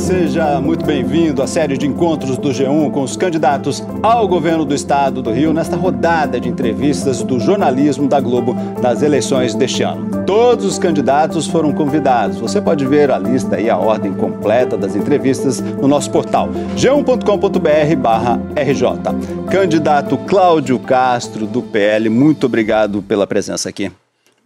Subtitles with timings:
[0.00, 4.74] seja muito bem-vindo à série de encontros do G1 com os candidatos ao governo do
[4.74, 10.24] estado do Rio nesta rodada de entrevistas do jornalismo da Globo nas eleições deste ano.
[10.24, 12.38] Todos os candidatos foram convidados.
[12.38, 19.50] Você pode ver a lista e a ordem completa das entrevistas no nosso portal g1.com.br/rj.
[19.50, 23.92] Candidato Cláudio Castro do PL, muito obrigado pela presença aqui.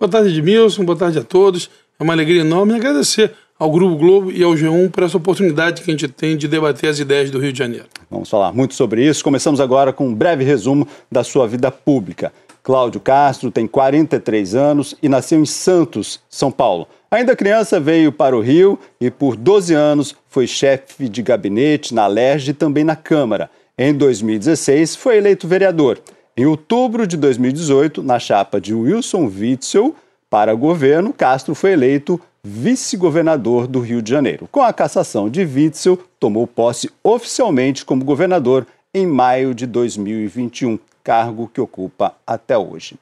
[0.01, 0.85] Boa tarde, Edmilson.
[0.85, 1.71] Boa tarde a todos.
[1.99, 3.33] É uma alegria enorme agradecer
[3.65, 6.91] ao Grupo Globo e ao G1 por essa oportunidade que a gente tem de debater
[6.91, 7.87] as ideias do Rio de Janeiro.
[8.11, 9.25] Vamos falar muito sobre isso.
[9.25, 12.31] Começamos agora com um breve resumo da sua vida pública.
[12.63, 16.87] Cláudio Castro tem 43 anos e nasceu em Santos, São Paulo.
[17.11, 22.07] Ainda criança veio para o Rio e por 12 anos foi chefe de gabinete na
[22.07, 23.49] LERJ e também na Câmara.
[23.79, 26.01] Em 2016 foi eleito vereador.
[26.37, 29.95] Em outubro de 2018, na chapa de Wilson Witzel
[30.29, 34.47] para governo, Castro foi eleito vice-governador do Rio de Janeiro.
[34.53, 41.51] Com a cassação de Witzel, tomou posse oficialmente como governador em maio de 2021, cargo
[41.53, 42.97] que ocupa até hoje.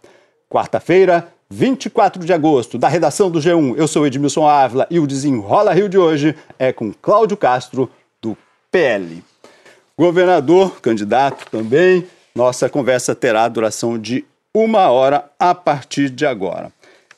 [0.48, 5.74] Quarta-feira, 24 de agosto, da redação do G1, eu sou Edmilson Ávila e o Desenrola
[5.74, 7.90] Rio de hoje é com Cláudio Castro,
[8.22, 8.38] do
[8.70, 9.24] PL.
[9.98, 16.72] Governador, candidato também, nossa conversa terá duração de uma hora a partir de agora.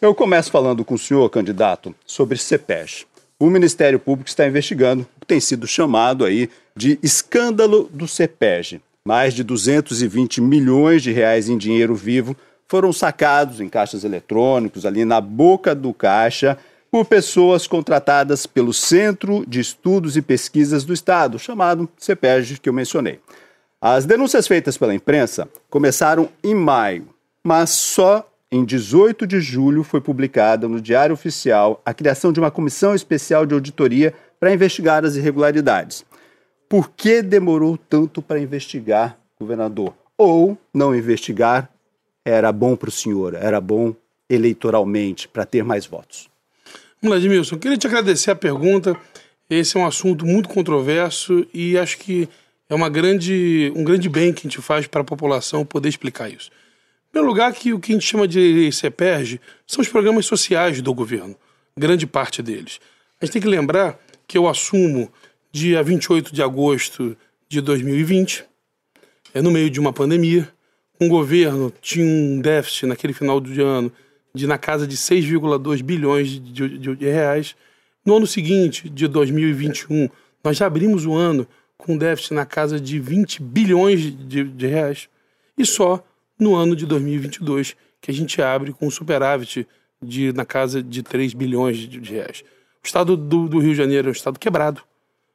[0.05, 3.07] Eu começo falando com o senhor, candidato, sobre CEPES.
[3.41, 8.83] O Ministério Público está investigando o que tem sido chamado aí de escândalo do CEPEG.
[9.03, 12.37] Mais de 220 milhões de reais em dinheiro vivo
[12.69, 16.59] foram sacados em caixas eletrônicos, ali na boca do caixa,
[16.91, 22.75] por pessoas contratadas pelo Centro de Estudos e Pesquisas do Estado, chamado CEPEG, que eu
[22.75, 23.21] mencionei.
[23.81, 27.09] As denúncias feitas pela imprensa começaram em maio,
[27.43, 32.53] mas só em 18 de julho, foi publicada no Diário Oficial a criação de uma
[32.53, 36.05] comissão especial de auditoria para investigar as irregularidades.
[36.69, 39.93] Por que demorou tanto para investigar, governador?
[40.17, 41.69] Ou não investigar
[42.25, 43.93] era bom para o senhor, era bom
[44.31, 46.31] eleitoralmente, para ter mais votos?
[47.03, 47.59] Edmilson.
[47.59, 48.97] Queria te agradecer a pergunta.
[49.51, 52.29] Esse é um assunto muito controverso e acho que
[52.69, 56.31] é uma grande, um grande bem que a gente faz para a população poder explicar
[56.31, 56.53] isso
[57.15, 60.93] primeiro lugar, que o que a gente chama de CEPERG são os programas sociais do
[60.93, 61.37] governo,
[61.79, 62.81] grande parte deles.
[63.21, 65.09] A gente tem que lembrar que eu assumo
[65.53, 67.17] dia 28 de agosto
[67.49, 68.45] de 2020,
[69.33, 70.53] é no meio de uma pandemia,
[71.01, 73.93] um governo tinha um déficit naquele final do ano
[74.35, 77.55] de na casa de 6,2 bilhões de, de, de, reais.
[78.05, 80.09] No ano seguinte, de 2021,
[80.43, 81.47] nós já abrimos o ano
[81.79, 85.09] com um déficit na casa de 20 bilhões de, de reais.
[85.57, 86.05] E só
[86.39, 89.67] no ano de 2022, que a gente abre com um superávit
[90.03, 92.45] de, na casa de 3 bilhões de, reais.
[92.83, 94.83] O estado do, do, Rio de Janeiro é um estado quebrado,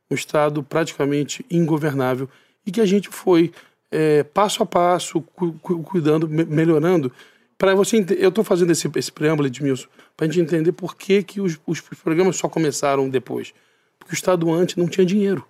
[0.09, 2.29] um estado praticamente ingovernável
[2.65, 3.51] e que a gente foi
[3.91, 7.11] é, passo a passo cu, cu, cuidando, me, melhorando.
[7.57, 11.23] Para você, eu estou fazendo esse, esse preâmbulo, Edmilson, para a gente entender por que,
[11.23, 13.53] que os, os programas só começaram depois.
[13.97, 15.45] Porque o Estado antes não tinha dinheiro.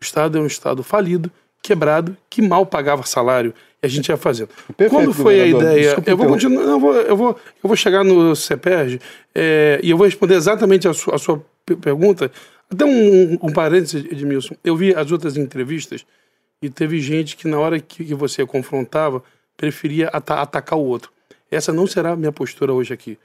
[0.00, 1.30] O Estado é um Estado falido,
[1.62, 4.48] quebrado, que mal pagava salário e a gente ia fazendo.
[4.76, 5.82] Perfeito, Quando foi a ideia?
[5.82, 7.28] Desculpa, eu vou continuar, eu vou, eu vou,
[7.62, 9.00] eu vou chegar no CEPERG
[9.34, 11.44] é, e eu vou responder exatamente a sua, a sua
[11.80, 12.30] pergunta.
[12.70, 14.54] Até um, um parênteses, Edmilson.
[14.62, 16.04] Eu vi as outras entrevistas
[16.62, 19.22] e teve gente que, na hora que, que você confrontava,
[19.56, 21.10] preferia at atacar o outro.
[21.50, 23.18] Essa não será a minha postura hoje aqui.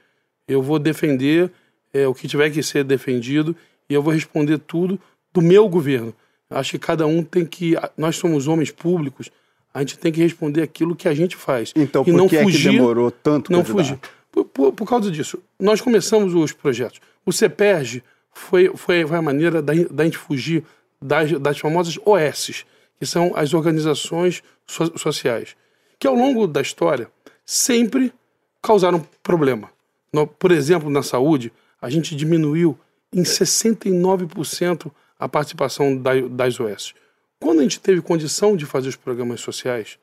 [0.48, 1.50] Eu vou defender
[1.92, 3.54] é, o que tiver que ser defendido
[3.88, 4.98] e eu vou responder tudo
[5.32, 6.14] do meu governo.
[6.48, 7.74] Acho que cada um tem que.
[7.96, 9.30] Nós somos homens públicos
[9.76, 11.70] a gente tem que responder aquilo que a gente faz.
[11.76, 13.98] Então, por e não que fugir, é que demorou tanto Não fugir.
[14.32, 16.98] Por, por, por, causa disso, nós começamos os projetos.
[17.26, 18.02] O CEPERG
[18.32, 20.64] foi, foi, foi a maneira da, da gente fugir
[21.00, 22.64] das, das famosas OS,
[22.98, 25.54] que são as organizações so, sociais,
[25.98, 27.10] que ao longo da história
[27.44, 28.14] sempre
[28.62, 29.70] causaram problema.
[30.10, 32.78] No, por exemplo, na saúde, a gente diminuiu
[33.12, 36.94] em 69% a participação da, das OS.
[37.40, 39.98] Quando a gente teve condição de fazer os programas sociais,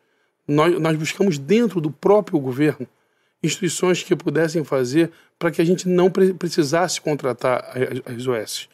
[0.48, 2.88] nós, nós buscamos dentro do próprio governo
[3.42, 7.74] instituições que pudessem fazer para que a gente não pre precisasse contratar
[8.06, 8.70] as OS.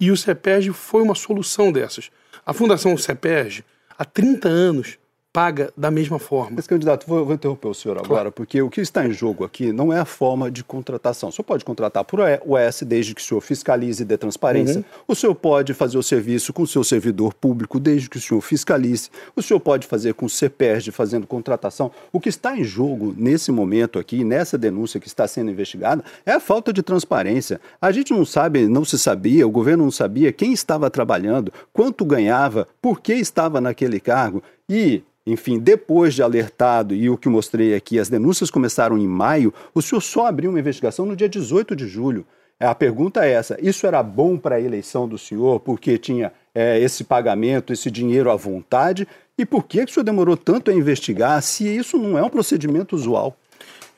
[0.00, 2.10] E o CEPERG foi uma solução dessas.
[2.46, 3.64] A Fundação CEPERG,
[3.98, 4.98] há 30 anos,
[5.34, 6.52] paga da mesma forma.
[6.54, 8.32] Mas, candidato, vou, vou interromper o senhor agora, claro.
[8.32, 11.28] porque o que está em jogo aqui não é a forma de contratação.
[11.28, 14.76] O senhor pode contratar por OS desde que o senhor fiscalize e dê transparência.
[14.76, 14.84] Uhum.
[15.08, 18.40] O senhor pode fazer o serviço com o seu servidor público desde que o senhor
[18.40, 19.10] fiscalize.
[19.34, 21.90] O senhor pode fazer com o CEPERD fazendo contratação.
[22.12, 26.30] O que está em jogo nesse momento aqui, nessa denúncia que está sendo investigada, é
[26.30, 27.60] a falta de transparência.
[27.82, 32.04] A gente não sabe, não se sabia, o governo não sabia quem estava trabalhando, quanto
[32.04, 34.40] ganhava, por que estava naquele cargo.
[34.68, 39.54] E enfim, depois de alertado e o que mostrei aqui, as denúncias começaram em maio,
[39.74, 42.26] o senhor só abriu uma investigação no dia 18 de julho.
[42.60, 46.78] A pergunta é essa: isso era bom para a eleição do senhor, porque tinha é,
[46.78, 49.08] esse pagamento, esse dinheiro à vontade?
[49.36, 52.30] E por que, que o senhor demorou tanto a investigar se isso não é um
[52.30, 53.36] procedimento usual?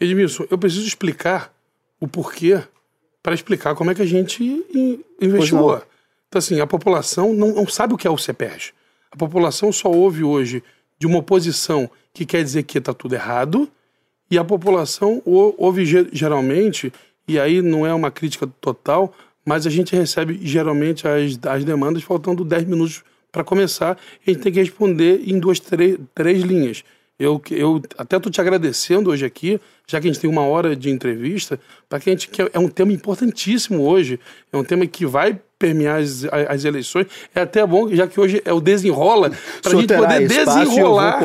[0.00, 1.52] Edmilson, eu preciso explicar
[2.00, 2.62] o porquê
[3.22, 4.64] para explicar como é que a gente
[5.20, 5.82] investigou.
[6.28, 8.72] Então, assim, a população não, não sabe o que é o CEPERJ.
[9.16, 10.62] A população só ouve hoje
[10.98, 13.66] de uma oposição que quer dizer que está tudo errado,
[14.30, 16.92] e a população ouve geralmente,
[17.26, 22.02] e aí não é uma crítica total, mas a gente recebe geralmente as, as demandas
[22.02, 23.02] faltando 10 minutos
[23.32, 23.96] para começar,
[24.26, 26.84] a gente tem que responder em duas, três, três linhas.
[27.18, 30.76] Eu, eu até estou te agradecendo hoje aqui, já que a gente tem uma hora
[30.76, 31.58] de entrevista,
[31.88, 34.20] para que a gente que é um tema importantíssimo hoje,
[34.52, 37.06] é um tema que vai permear as, as eleições.
[37.34, 39.30] É até bom, já que hoje é o desenrola,
[39.62, 41.20] para a gente poder desenrolar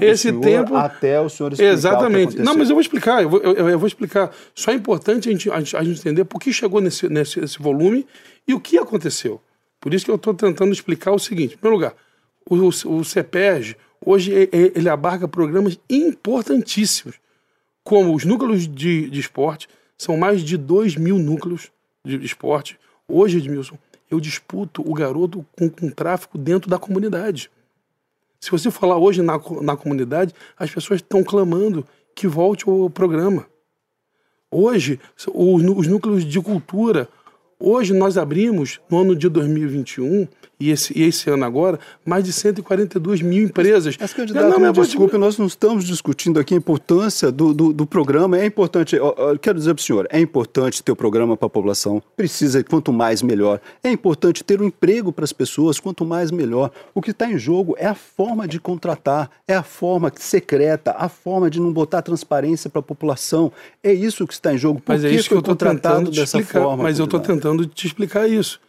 [0.00, 0.74] esse tempo.
[0.76, 2.38] Até o senhor explicar Exatamente.
[2.38, 4.30] Não, mas eu vou explicar, eu vou, eu, eu vou explicar.
[4.54, 7.40] Só é importante a gente, a gente, a gente entender por que chegou nesse, nesse,
[7.40, 8.06] nesse volume
[8.46, 9.40] e o que aconteceu.
[9.80, 11.54] Por isso que eu estou tentando explicar o seguinte.
[11.54, 11.94] Em primeiro lugar,
[12.48, 17.16] o, o, o CEPERG, hoje, ele abarca programas importantíssimos,
[17.84, 21.70] como os núcleos de, de esporte, são mais de 2 mil núcleos
[22.04, 22.78] de esporte,
[23.08, 23.78] Hoje, Edmilson,
[24.10, 27.50] eu disputo o garoto com, com tráfico dentro da comunidade.
[28.40, 33.46] Se você falar hoje na, na comunidade, as pessoas estão clamando que volte o programa.
[34.50, 35.00] Hoje,
[35.32, 37.08] os, os núcleos de cultura,
[37.58, 42.32] Hoje nós abrimos, no ano de 2021, e esse, e esse ano agora, mais de
[42.32, 43.96] 142 mil empresas.
[44.00, 47.86] Mas, candidato, não, não, desculpe, nós não estamos discutindo aqui a importância do, do, do
[47.86, 48.38] programa.
[48.38, 51.46] É importante, eu, eu quero dizer para o senhor, é importante ter o programa para
[51.46, 53.60] a população, precisa, quanto mais melhor.
[53.82, 56.70] É importante ter um emprego para as pessoas, quanto mais melhor.
[56.94, 61.08] O que está em jogo é a forma de contratar, é a forma secreta, a
[61.08, 63.52] forma de não botar transparência para a população.
[63.82, 64.80] É isso que está em jogo.
[64.80, 66.82] Por mas é isso que eu estou tentando dessa explicar, forma.
[66.82, 68.60] Mas eu estou tentando te explicar isso.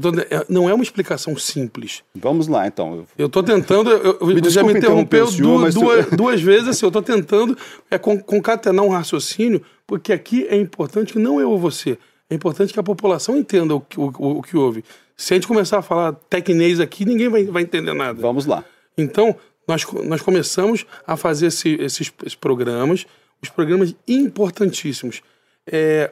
[0.00, 2.02] Tô, é, não é uma explicação simples.
[2.14, 3.06] Vamos lá, então.
[3.18, 3.90] Eu estou tentando.
[3.90, 6.68] Eu, me já me interrompeu duas, duas, duas, vezes.
[6.68, 7.56] Assim, eu estou tentando
[7.90, 11.98] é, concatenar um raciocínio, porque aqui é importante que não eu ou você.
[12.30, 14.82] É importante que a população entenda o, o, o que houve.
[15.14, 18.18] Se a gente começar a falar tecnês aqui, ninguém vai, vai entender nada.
[18.18, 18.64] Vamos lá.
[18.96, 19.36] Então,
[19.68, 23.06] nós, nós começamos a fazer esse, esses, esses programas,
[23.42, 25.22] os programas importantíssimos.
[25.66, 26.10] É,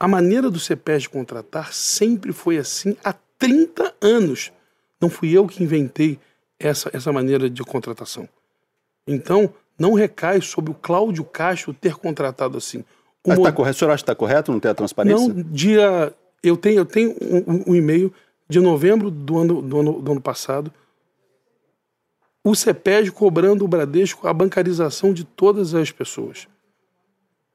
[0.00, 4.52] a maneira do CEPES contratar sempre foi assim há 30 anos.
[5.00, 6.18] Não fui eu que inventei
[6.58, 8.28] essa, essa maneira de contratação.
[9.06, 12.84] Então, não recai sobre o Cláudio Castro ter contratado assim.
[13.24, 13.76] O está correto?
[13.76, 15.28] O senhor acha que está correto não ter a transparência?
[15.28, 16.14] Não, dia.
[16.42, 18.12] Eu tenho, eu tenho um, um e-mail
[18.48, 20.72] de novembro do ano, do ano, do ano passado.
[22.44, 26.46] O CEPES cobrando o Bradesco a bancarização de todas as pessoas.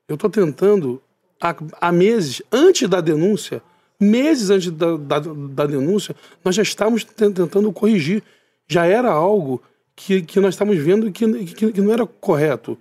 [0.07, 1.01] Eu estou tentando
[1.44, 3.62] há, há meses, antes da denúncia,
[4.00, 8.24] meses antes da, da, da, denúncia, nós já estávamos tentando corrigir.
[8.66, 9.62] Já era algo
[9.94, 12.78] que, que nós estávamos vendo que, que, que, não era correto.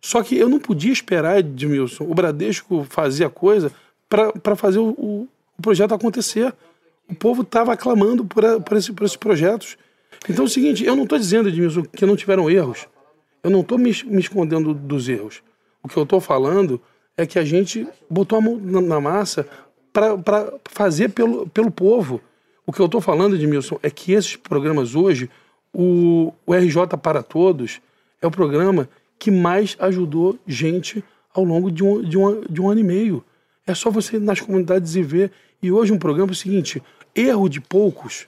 [0.00, 3.72] Só que eu não podia esperar, Edmilson, o Bradesco fazer a coisa
[4.08, 5.28] para fazer o, o,
[5.62, 6.54] projeto acontecer.
[7.08, 9.78] O povo estava clamando por, por, esse, por esses projetos.
[10.28, 12.86] Então é o seguinte, eu não estou dizendo, Edmilson, que não tiveram erros.
[13.42, 15.42] Eu não estou me, me escondendo dos erros.
[15.82, 16.80] O que eu estou falando
[17.16, 19.46] é que a gente botou a mão na, massa
[19.92, 22.20] para fazer pelo, pelo povo.
[22.66, 25.28] O que eu estou falando, Edmilson, é que esses programas hoje,
[25.72, 27.80] o, o RJ para Todos,
[28.20, 28.88] é o programa
[29.18, 31.04] que mais ajudou gente
[31.34, 33.24] ao longo de um, de, um, de um ano e meio.
[33.66, 35.30] É só você ir nas comunidades e ver.
[35.62, 36.82] E hoje um programa é o seguinte:
[37.14, 38.26] erro de poucos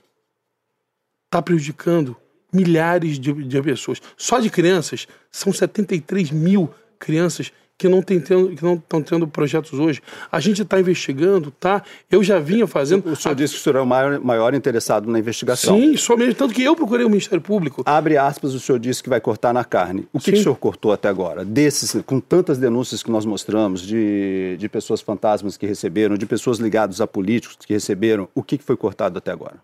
[1.25, 2.17] está prejudicando
[2.53, 4.01] milhares de, de pessoas.
[4.17, 7.53] Só de crianças, são 73 mil crianças
[7.85, 10.01] que não estão que não tendo projetos hoje.
[10.33, 11.83] A gente está investigando, tá?
[12.11, 13.11] Eu já vinha fazendo.
[13.11, 13.35] O senhor a...
[13.35, 15.77] disse que o senhor é o maior, maior interessado na investigação.
[15.77, 17.83] Sim, sou mesmo, tanto que eu procurei o Ministério Público.
[17.85, 20.09] Abre aspas, o senhor disse que vai cortar na carne.
[20.13, 21.45] O que, que o senhor cortou até agora?
[21.45, 26.59] Desses, com tantas denúncias que nós mostramos de, de pessoas fantasmas que receberam, de pessoas
[26.59, 29.57] ligadas a políticos que receberam, o que, que foi cortado até agora?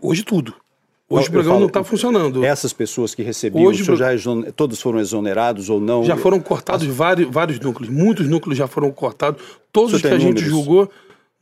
[0.00, 0.54] Hoje tudo.
[1.12, 2.44] Hoje o programa falo, não está funcionando.
[2.44, 4.10] Essas pessoas que recebiam, Hoje, já,
[4.54, 6.04] todos foram exonerados ou não?
[6.04, 6.94] Já foram cortados As...
[6.94, 9.42] vários, vários núcleos, muitos núcleos já foram cortados.
[9.72, 10.88] Todos os que a gente julgou,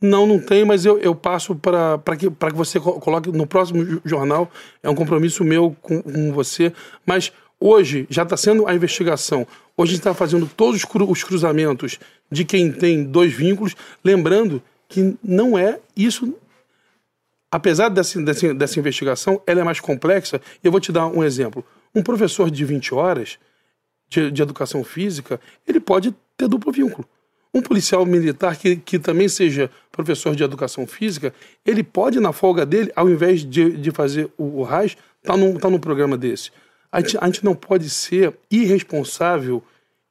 [0.01, 4.49] não, não tem, mas eu, eu passo para que, que você coloque no próximo jornal.
[4.81, 6.73] É um compromisso meu com, com você.
[7.05, 9.45] Mas hoje já está sendo a investigação.
[9.77, 11.99] Hoje a gente está fazendo todos os cruzamentos
[12.31, 13.75] de quem tem dois vínculos.
[14.03, 16.33] Lembrando que não é isso
[17.51, 20.41] apesar dessa, dessa, dessa investigação, ela é mais complexa.
[20.63, 21.65] E eu vou te dar um exemplo.
[21.93, 23.37] Um professor de 20 horas
[24.07, 27.07] de, de educação física, ele pode ter duplo vínculo.
[27.53, 31.33] Um policial militar que, que também seja professor de educação física,
[31.65, 35.57] ele pode, na folga dele, ao invés de, de fazer o, o RAS, tá num,
[35.57, 36.51] tá num programa desse.
[36.91, 39.63] A gente, a gente não pode ser irresponsável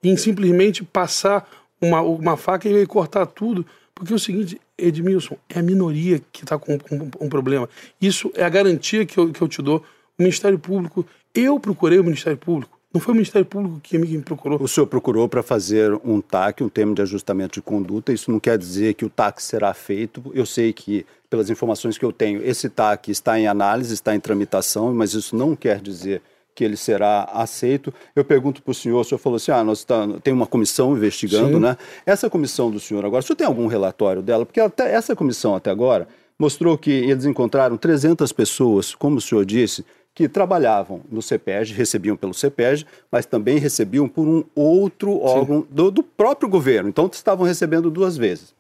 [0.03, 1.49] em simplesmente passar
[1.81, 3.65] uma, uma faca e cortar tudo
[3.99, 7.69] porque é o seguinte, Edmilson, é a minoria que está com, com, um problema.
[8.01, 9.79] Isso é a garantia que eu, que eu te dou.
[10.19, 11.05] O Ministério Público,
[11.35, 12.79] eu procurei o Ministério Público.
[12.93, 14.63] Não foi o Ministério Público que me procurou.
[14.63, 18.13] O senhor procurou para fazer um TAC, um termo de ajustamento de conduta.
[18.13, 20.23] Isso não quer dizer que o TAC será feito.
[20.35, 24.21] Eu sei que, pelas informações que eu tenho, esse TAC está em análise, está em
[24.21, 26.23] tramitação, mas isso não quer dizer
[26.59, 27.95] que ele será aceito.
[28.17, 30.97] Eu pergunto para o senhor, o senhor falou assim, ah, nós tá, tem uma comissão
[30.97, 31.61] investigando, Sim.
[31.61, 31.77] né?
[32.05, 34.45] Essa comissão do senhor agora, o senhor tem algum relatório dela?
[34.45, 39.45] Porque até essa comissão até agora mostrou que eles encontraram 300 pessoas, como o senhor
[39.45, 45.65] disse, que trabalhavam no CEPEG, recebiam pelo CEPEG, mas também recebiam por um outro órgão
[45.71, 46.89] do, do, próprio governo.
[46.89, 48.53] Então, estavam recebendo duas vezes.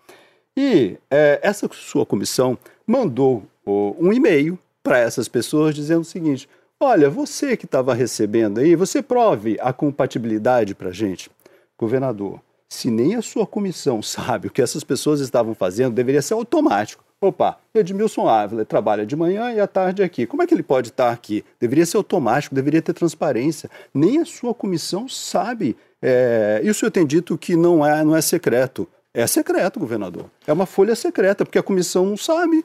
[0.56, 6.48] E é, essa sua comissão mandou oh, um e-mail para essas pessoas dizendo o seguinte:
[6.80, 11.28] Olha, você que estava recebendo aí, você prove a compatibilidade para a gente.
[11.76, 16.34] Governador, se nem a sua comissão sabe o que essas pessoas estavam fazendo, deveria ser
[16.34, 17.02] automático.
[17.20, 20.24] Opa, Edmilson Ávila trabalha de manhã e à tarde aqui.
[20.24, 21.44] Como é que ele pode estar aqui?
[21.58, 23.68] Deveria ser automático, deveria ter transparência.
[23.92, 25.76] Nem a sua comissão sabe.
[26.00, 26.60] É...
[26.62, 28.86] E o senhor tem dito que não é, não é secreto.
[29.12, 30.26] É secreto, governador.
[30.46, 32.64] É uma folha secreta, porque a comissão não sabe.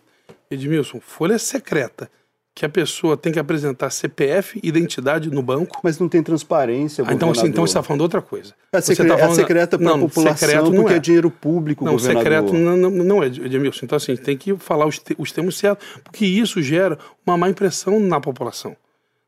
[0.52, 2.08] Edmilson, folha secreta
[2.56, 5.80] que a pessoa tem que apresentar CPF, identidade no banco.
[5.84, 8.54] Mas não tem transparência, ah, então, assim, então você está falando outra coisa.
[8.72, 9.32] É, secre tá falando...
[9.32, 10.98] é secreta para a população porque é.
[10.98, 11.00] é.
[11.00, 12.24] dinheiro público, Não, governador.
[12.24, 13.86] secreto não, não, não é, Edmilson.
[13.86, 17.50] Então, assim, tem que falar os, te, os termos certos, porque isso gera uma má
[17.50, 18.78] impressão na população.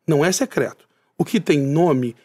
[0.08, 0.86] Não é secreto.
[1.18, 2.16] O que tem nome,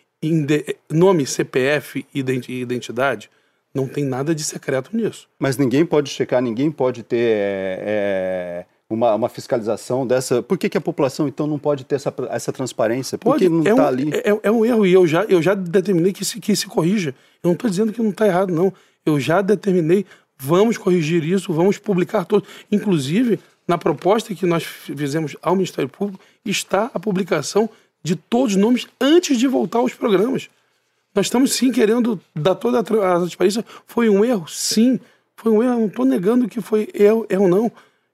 [0.91, 3.31] nome CPF e identidade,
[3.75, 5.29] não tem nada de secreto nisso.
[5.39, 7.17] Mas ninguém pode checar, ninguém pode ter...
[7.17, 10.43] É, é uma, uma fiscalização dessa.
[10.43, 13.17] Por que, que a população, então, não pode ter essa, essa transparência?
[13.17, 14.11] Por pode, que não está é um, ali?
[14.13, 17.15] É, é, um erro e eu já, eu já determinei que se, que se corrija.
[17.43, 18.73] Eu não estou dizendo que não está errado, não.
[19.07, 20.05] Eu já determinei,
[20.37, 22.49] vamos corrigir isso, vamos publicar todos.
[22.71, 27.71] Inclusive, na proposta que nós fizemos ao Ministério Público, está a publicação
[28.03, 30.51] de todos os nomes antes de voltar aos programas.
[31.15, 33.65] Nós estamos sim querendo dar toda a transparência.
[33.87, 34.49] Foi um erro?
[34.49, 34.99] Sim.
[35.37, 35.79] Foi um erro.
[35.79, 37.71] Não estou negando que foi erro, erro não.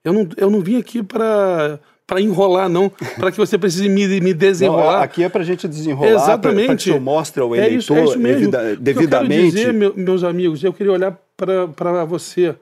[0.07, 4.21] Eu não, eu não vim aqui para para enrolar, não, para que você precise me,
[4.21, 4.99] me desenrolar.
[4.99, 6.67] Não, aqui é para a gente desenrolar, Exatamente.
[6.67, 8.53] para que você mostre ao eleitor é isso, é isso mesmo.
[8.79, 9.57] devidamente.
[9.57, 12.55] Eu quero dizer, meus amigos, eu queria olhar para você.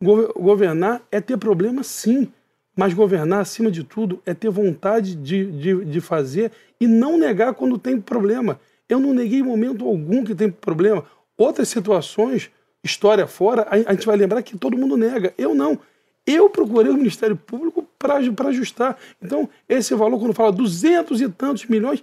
[0.00, 2.26] Governar é ter problema, sim,
[2.74, 6.50] mas governar, acima de tudo, é ter vontade de, de, de fazer
[6.80, 8.58] e não negar quando tem problema.
[8.88, 11.04] Eu não neguei em momento algum que tem problema.
[11.36, 12.50] Outras situações,
[12.82, 15.34] história fora, a, a gente vai lembrar que todo mundo nega.
[15.36, 15.78] Eu não.
[16.26, 18.16] Eu procurei o Ministério Público para
[18.48, 18.96] ajustar.
[19.20, 22.02] Então, esse valor, quando fala duzentos e tantos milhões,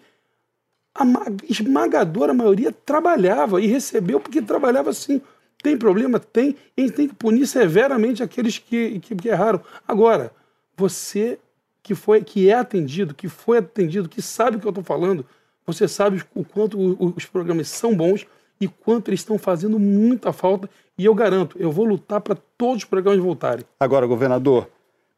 [0.94, 1.06] a
[1.48, 5.22] esmagadora maioria trabalhava e recebeu porque trabalhava sim.
[5.62, 6.20] Tem problema?
[6.20, 6.56] Tem.
[6.76, 9.62] E a gente tem que punir severamente aqueles que, que, que erraram.
[9.88, 10.32] Agora,
[10.76, 11.40] você
[11.82, 15.26] que foi que é atendido, que foi atendido, que sabe o que eu estou falando,
[15.66, 16.78] você sabe o quanto
[17.16, 18.26] os programas são bons
[18.60, 20.70] e quanto eles estão fazendo muita falta.
[20.98, 23.64] E eu garanto, eu vou lutar para todos os programas voltarem.
[23.80, 24.70] Agora, governador,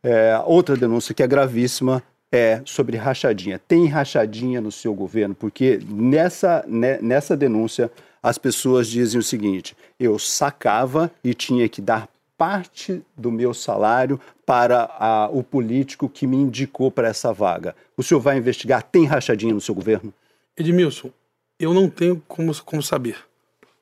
[0.04, 3.60] é, outra denúncia que é gravíssima é sobre rachadinha.
[3.60, 5.36] Tem rachadinha no seu governo?
[5.36, 7.92] Porque nessa, né, nessa denúncia
[8.24, 12.08] as pessoas dizem o seguinte: eu sacava e tinha que dar
[12.38, 17.76] parte do meu salário para a, o político que me indicou para essa vaga.
[17.96, 18.82] O senhor vai investigar?
[18.82, 20.14] Tem rachadinha no seu governo?
[20.58, 21.12] Edmilson,
[21.60, 23.18] eu não tenho como, como saber.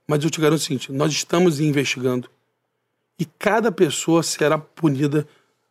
[0.09, 2.27] Mas eu te garanto o seguinte: nós estamos investigando
[3.19, 5.27] e cada pessoa será punida.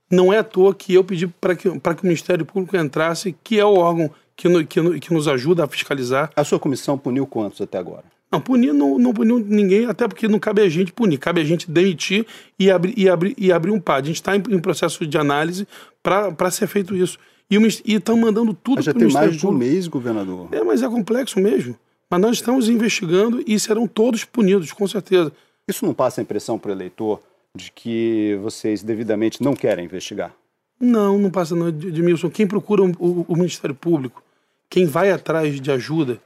[0.09, 3.59] Não é à toa que eu pedi para que, que o Ministério Público entrasse, que
[3.59, 6.30] é o órgão que, no, que, que nos ajuda a fiscalizar.
[6.37, 8.04] A sua comissão puniu quantos até agora?
[8.30, 11.45] Não, punir não, não puniu ninguém, até porque não cabe a gente punir, cabe a
[11.45, 12.25] gente demitir
[12.59, 14.04] e abrir, e abrir, e abrir um PAD.
[14.04, 15.66] A gente está em, em, processo de análise
[16.02, 17.18] para ser feito isso.
[17.50, 20.49] E estão mandando tudo Mas já tem mais de um mês, governador.
[20.52, 21.75] É, mas é complexo mesmo.
[22.11, 25.33] Mas nós estamos investigando e serão todos punidos, com certeza.
[25.67, 27.21] Isso não passa a impressão para o eleitor
[27.55, 30.35] de que vocês devidamente não querem investigar?
[30.81, 32.31] Não, não passa não, Edmilson.
[32.31, 34.23] Quem procura o, o Ministério Público,
[34.71, 36.19] quem vai atrás de ajuda,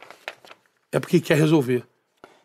[0.92, 1.82] é porque quer resolver.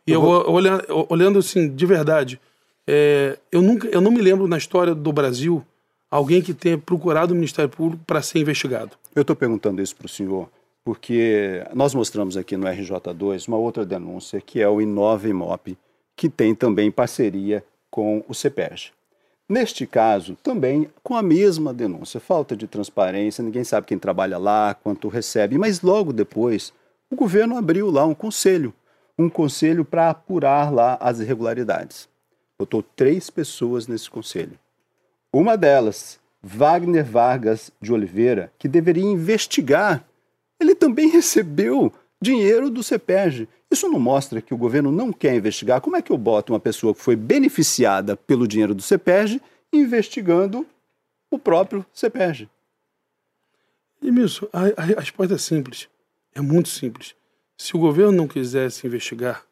[0.06, 0.50] E eu, vou...
[0.50, 2.40] olhando, olhando assim, de verdade,
[2.88, 5.64] é, eu, nunca, eu não me lembro na história do Brasil
[6.10, 8.92] alguém que tenha procurado o Ministério Público para ser investigado.
[9.14, 10.50] Eu estou perguntando isso para o senhor
[10.88, 15.78] porque nós mostramos aqui no RJ2 uma outra denúncia que é o Inova Imop,
[16.16, 18.94] que tem também parceria com o CEPERJ.
[19.50, 24.74] Neste caso, também com a mesma denúncia, falta de transparência, ninguém sabe quem trabalha lá,
[24.82, 26.72] quanto recebe, mas logo depois
[27.12, 28.74] o governo abriu lá um conselho,
[29.20, 32.08] um conselho para apurar lá as irregularidades.
[32.58, 34.58] Botou três pessoas nesse conselho.
[35.34, 40.07] Uma delas, Wagner Vargas de Oliveira, que deveria investigar
[40.60, 43.48] ele também recebeu dinheiro do CEPERJ.
[43.70, 45.82] Isso não mostra que o governo não quer investigar?
[45.82, 50.66] Como é que eu boto uma pessoa que foi beneficiada pelo dinheiro do CEPERJ investigando
[51.30, 52.50] o próprio CEPERJ?
[54.02, 55.90] Edmilson, a, a, a resposta é simples.
[56.34, 57.16] É muito simples.
[57.58, 59.44] Se o governo não quisesse investigar,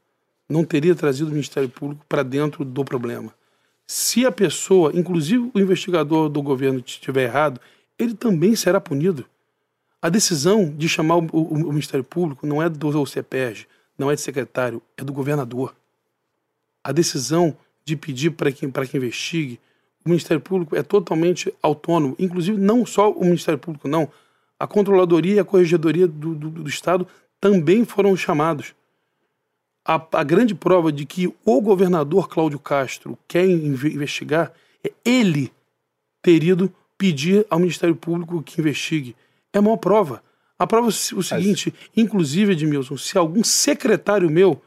[0.47, 3.33] não teria trazido o Ministério Público para dentro do problema.
[3.87, 7.59] Se a pessoa, inclusive o investigador do governo, estiver errado,
[7.97, 9.25] ele também será punido.
[10.05, 14.13] A decisão de chamar o, o, o Ministério Público não é do CEPERJ, não é
[14.13, 15.75] do secretário, é do governador.
[16.83, 19.59] A decisão de pedir para que, que investigue,
[20.05, 24.07] o Ministério Público é totalmente autônomo, inclusive não só o Ministério Público, não.
[24.59, 27.07] A Controladoria e a Corregedoria do, do, do Estado
[27.41, 28.75] também foram chamados.
[29.83, 35.51] A, a, grande prova de que o governador Cláudio Castro quer investigar é ele
[36.21, 39.15] ter ido pedir ao Ministério Público que investigue
[39.57, 40.21] é a maior prova.
[40.57, 44.61] A prova é o seguinte, inclusive, Edmilson, se algum secretário meu,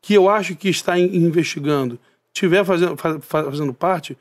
[0.00, 1.98] que eu acho que está investigando,
[2.34, 4.16] estiver fazendo, fazendo parte,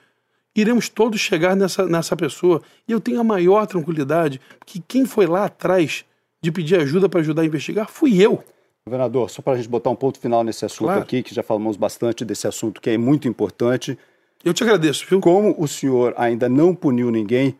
[0.55, 2.61] iremos todos chegar nessa, nessa pessoa.
[2.87, 6.05] E eu tenho a maior tranquilidade que quem foi lá atrás
[6.41, 8.43] de pedir ajuda para ajudar a investigar fui eu.
[8.85, 11.01] Governador, só para a gente botar um ponto final nesse assunto claro.
[11.01, 13.97] aqui, que já falamos bastante desse assunto que é muito importante.
[14.43, 15.19] Eu te agradeço, viu?
[15.19, 17.55] Como o senhor ainda não puniu ninguém,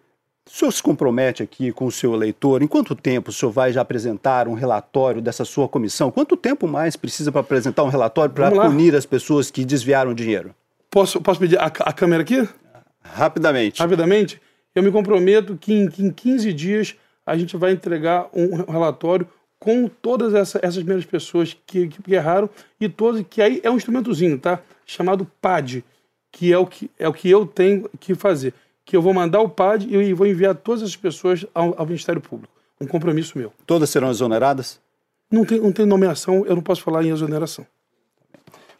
[0.51, 2.61] o senhor se compromete aqui com o seu eleitor?
[2.61, 6.11] Em quanto tempo o senhor vai já apresentar um relatório dessa sua comissão?
[6.11, 10.53] Quanto tempo mais precisa para apresentar um relatório para punir as pessoas que desviaram dinheiro?
[10.89, 12.47] Posso, posso pedir a, a câmera aqui?
[13.01, 13.79] Rapidamente.
[13.79, 14.41] Rapidamente.
[14.75, 19.25] Eu me comprometo que em, que em 15 dias a gente vai entregar um relatório
[19.57, 23.77] com todas essa, essas primeiras pessoas que, que erraram e todas, que aí é um
[23.77, 24.59] instrumentozinho, tá?
[24.85, 25.81] Chamado PAD,
[26.29, 28.53] que é o que, é o que eu tenho que fazer
[28.85, 32.21] que eu vou mandar o PAD e vou enviar todas as pessoas ao, ao Ministério
[32.21, 32.53] Público.
[32.79, 33.53] Um compromisso meu.
[33.65, 34.79] Todas serão exoneradas?
[35.29, 37.65] Não tem, não tem nomeação, eu não posso falar em exoneração.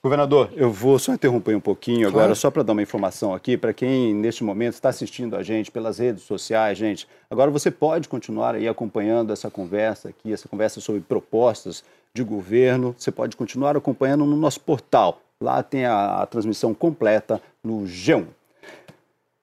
[0.04, 2.36] Governador, eu vou só interromper um pouquinho agora, claro.
[2.36, 6.00] só para dar uma informação aqui, para quem neste momento está assistindo a gente pelas
[6.00, 7.08] redes sociais, gente.
[7.30, 11.84] Agora você pode continuar aí acompanhando essa conversa aqui, essa conversa sobre propostas
[12.16, 12.96] de governo.
[12.98, 15.22] Você pode continuar acompanhando no nosso portal.
[15.40, 18.26] Lá tem a, a transmissão completa no G1.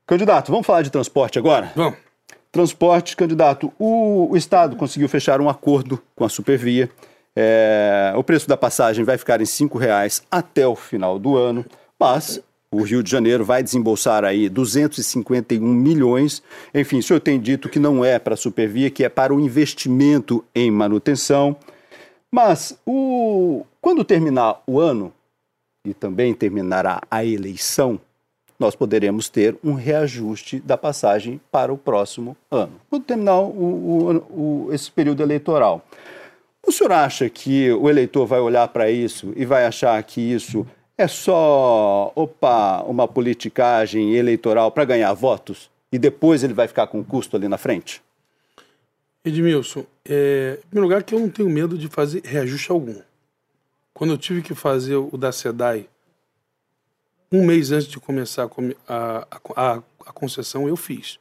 [0.09, 1.71] Candidato, vamos falar de transporte agora?
[1.77, 1.99] Vamos.
[2.51, 6.89] Transporte, candidato, o, o Estado conseguiu fechar um acordo com a Supervia.
[7.37, 11.63] É, o preço da passagem vai ficar em R$ reais até o final do ano,
[12.01, 12.41] mas
[12.71, 16.43] o Rio de Janeiro vai desembolsar aí 251 milhões.
[16.75, 19.39] Enfim, o senhor tem dito que não é para a Supervia, que é para o
[19.39, 21.55] investimento em manutenção.
[22.33, 25.13] Mas o, quando terminar o ano,
[25.87, 28.01] e também terminará a eleição,
[28.59, 34.67] nós poderemos ter um reajuste da passagem para o próximo ano, quando terminar o, o,
[34.67, 35.85] o, esse período eleitoral.
[36.67, 40.67] O senhor acha que o eleitor vai olhar para isso e vai achar que isso
[40.99, 47.03] é só, opa, uma politicagem eleitoral para ganhar votos e depois ele vai ficar com
[47.05, 48.03] custo ali na frente?
[49.25, 53.01] Edmilson, é, em primeiro lugar que eu não tenho medo de fazer reajuste algum.
[53.95, 55.87] Quando eu tive que fazer o da SEDAI
[57.31, 58.49] um mês antes de começar
[58.89, 61.19] a, a, a, concessão, eu fiz.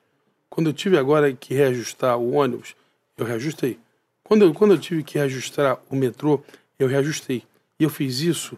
[0.50, 2.76] Quando eu tive agora que reajustar o ônibus,
[3.18, 3.78] eu reajustei.
[4.24, 6.42] Quando eu, quando eu tive que reajustar o metrô,
[6.80, 7.44] eu reajustei.
[7.80, 8.58] E eu fiz isso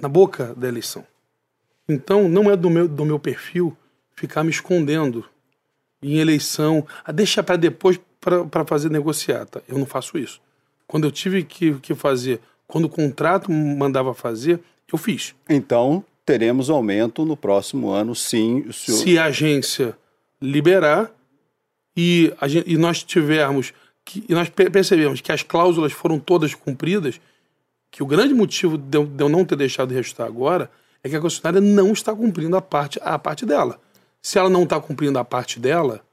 [0.00, 1.04] na boca da eleição.
[1.88, 3.76] Então, não é do meu, do meu perfil
[4.14, 5.24] ficar me escondendo
[6.02, 9.62] em eleição, a deixar para depois para fazer negociata.
[9.68, 10.40] Eu não faço isso.
[10.86, 14.60] Quando eu tive que, que fazer, quando o contrato mandava fazer,
[14.92, 15.34] eu fiz.
[15.48, 18.70] Então, teremos aumento no próximo ano, sim.
[18.70, 18.98] Senhor...
[18.98, 19.96] Se a agência
[20.42, 21.10] liberar
[21.96, 23.72] e, gente, e nós tivermos
[24.04, 27.18] que, e nós percebemos que as cláusulas foram todas cumpridas,
[27.90, 30.70] que o grande motivo de eu, de eu não ter deixado de registrar agora
[31.02, 33.80] é que a concessionária não está cumprindo a parte, a parte dela.
[34.20, 36.04] Se ela não está cumprindo a parte dela,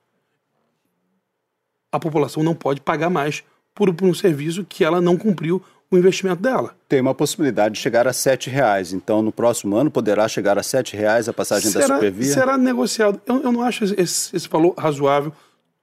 [1.91, 5.97] a população não pode pagar mais por, por um serviço que ela não cumpriu o
[5.97, 6.75] investimento dela.
[6.89, 8.93] Tem uma possibilidade de chegar a R$ reais.
[8.93, 12.33] Então, no próximo ano, poderá chegar a R$ reais a passagem será, da Supervia?
[12.33, 13.21] Será negociado.
[13.25, 15.31] Eu, eu não acho esse, esse valor razoável.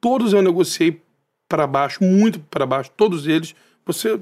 [0.01, 1.01] Todos eu negociei
[1.49, 3.55] para baixo, muito para baixo, todos eles.
[3.85, 4.19] Você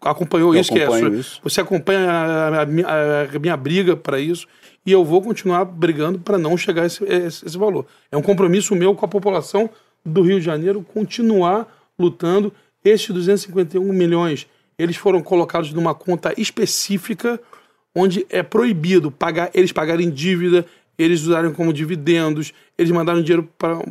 [0.00, 1.40] acompanhou eu isso, que é isso.
[1.42, 4.46] Você acompanha a, a, a, minha briga para isso
[4.84, 7.86] e eu vou continuar brigando para não chegar a esse, esse, esse, valor.
[8.10, 9.70] É um compromisso meu com a população
[10.04, 11.66] do Rio de Janeiro continuar
[11.98, 12.52] lutando.
[12.84, 14.46] Estes 251 milhões,
[14.78, 17.40] eles foram colocados numa conta específica
[17.94, 20.64] onde é proibido pagar, eles pagarem dívida,
[20.98, 23.48] eles usarem como dividendos, eles mandaram dinheiro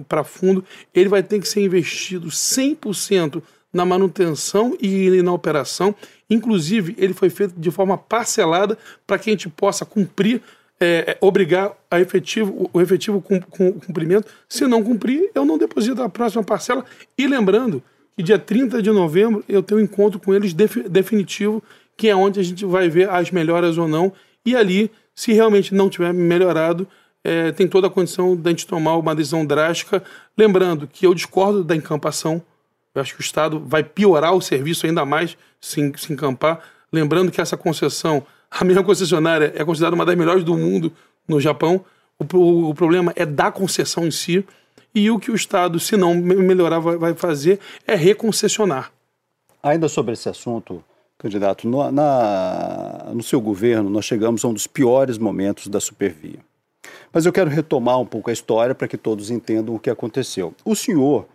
[0.07, 3.41] para fundo, ele vai ter que ser investido 100%
[3.73, 5.93] na manutenção e na operação.
[6.29, 10.41] Inclusive, ele foi feito de forma parcelada para que a gente possa cumprir,
[10.79, 14.27] é, é obrigar a efetivo, o efetivo cumprimento.
[14.47, 16.85] Se não cumprir, eu não deposito a próxima parcela.
[17.17, 17.83] E lembrando
[18.17, 21.63] que dia 30 de novembro eu tenho um encontro com eles definitivo,
[21.95, 24.11] que é onde a gente vai ver as melhoras ou não.
[24.43, 26.87] E ali se realmente não tiver melhorado,
[27.23, 30.03] é, tem toda a condição da gente tomar uma decisão drástica.
[30.37, 32.41] Lembrando que eu discordo da encampação.
[32.93, 36.59] Eu acho que o Estado vai piorar o serviço ainda mais se, se encampar.
[36.91, 40.93] Lembrando que essa concessão, a minha concessionária, é considerada uma das melhores do mundo
[41.27, 41.83] no Japão.
[42.19, 44.45] O, o, o problema é da concessão em si.
[44.93, 48.91] E o que o Estado, se não melhorar, vai, fazer é reconcessionar.
[49.61, 50.83] Ainda sobre esse assunto,
[51.17, 56.39] Candidato, no, na, no seu governo nós chegamos a um dos piores momentos da supervia.
[57.11, 60.53] Mas eu quero retomar um pouco a história para que todos entendam o que aconteceu.
[60.63, 61.25] O senhor,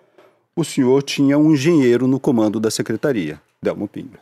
[0.55, 4.13] o senhor tinha um engenheiro no comando da secretaria, Delmo Pinho.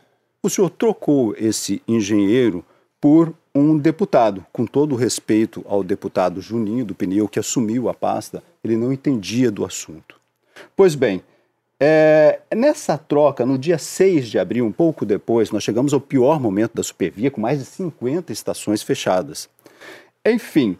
[0.41, 2.65] O senhor trocou esse engenheiro
[2.99, 7.93] por um deputado, com todo o respeito ao deputado Juninho do Pneu, que assumiu a
[7.93, 10.19] pasta, ele não entendia do assunto.
[10.75, 11.23] Pois bem,
[11.79, 16.39] é, nessa troca, no dia 6 de abril, um pouco depois, nós chegamos ao pior
[16.39, 19.49] momento da Supervia, com mais de 50 estações fechadas.
[20.23, 20.77] Enfim,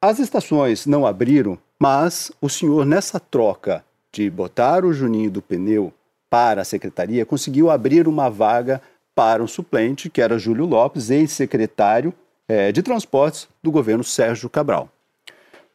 [0.00, 5.92] as estações não abriram, mas o senhor, nessa troca de botar o Juninho do pneu
[6.28, 8.80] para a secretaria, conseguiu abrir uma vaga
[9.12, 12.14] para um suplente, que era Júlio Lopes, ex-secretário
[12.46, 14.88] é, de transportes do governo Sérgio Cabral.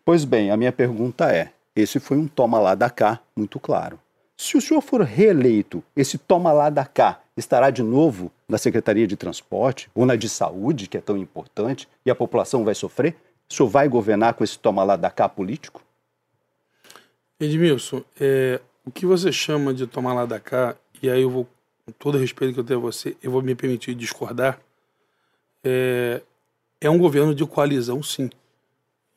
[0.05, 3.99] Pois bem, a minha pergunta é: esse foi um toma lá da cá muito claro.
[4.37, 9.07] Se o senhor for reeleito, esse toma lá da cá estará de novo na Secretaria
[9.07, 13.15] de Transporte ou na de Saúde, que é tão importante, e a população vai sofrer?
[13.49, 15.81] O senhor vai governar com esse toma lá da cá político?
[17.39, 21.47] Edmilson, é, o que você chama de tomar lá da cá, e aí eu vou,
[21.85, 24.59] com todo o respeito que eu tenho a você, eu vou me permitir discordar,
[25.63, 26.21] é,
[26.79, 28.29] é um governo de coalizão, sim.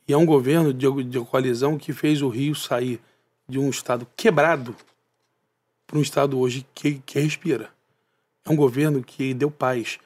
[0.08, 2.98] E é um governo de, de coalizão que fez o Rio sair
[3.46, 4.74] de um estado quebrado
[5.86, 7.70] para um Estado hoje que, que respira.
[8.44, 9.98] É um governo que deu paz.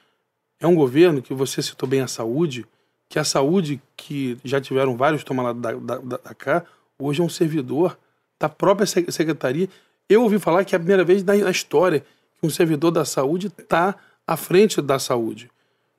[0.60, 2.64] É um governo que você citou bem a saúde,
[3.08, 6.64] que a saúde, que já tiveram vários da, da, da, da cá,
[6.96, 7.98] hoje é um servidor
[8.38, 9.68] da própria secretaria.
[10.08, 13.48] Eu ouvi falar que é a primeira vez na, história que um servidor da saúde
[13.48, 15.50] está à frente da saúde.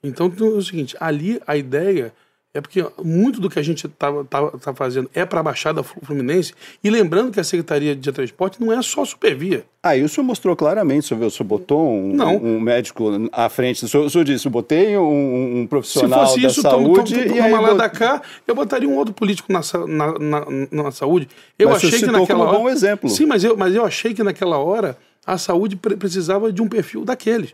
[0.01, 2.13] Então, é o seguinte, ali a ideia
[2.53, 5.81] é porque muito do que a gente está tá, tá fazendo é para a Baixada
[5.81, 6.53] Fluminense.
[6.83, 9.65] E lembrando que a Secretaria de Transporte não é só supervia.
[9.81, 13.83] Ah, e o senhor mostrou claramente, o senhor, botou um, um, um, médico à frente.
[13.83, 17.09] O senhor, o senhor disse, eu botei um, um profissional Se fosse isso, da saúde...
[17.09, 21.27] Se fosse lá da cá, eu botaria um outro político na, na, na, na saúde.
[21.57, 22.57] Eu mas achei que naquela hora...
[22.57, 23.09] um bom exemplo.
[23.09, 27.03] Sim, mas eu, mas eu achei que naquela hora a saúde precisava de um perfil
[27.03, 27.53] daqueles.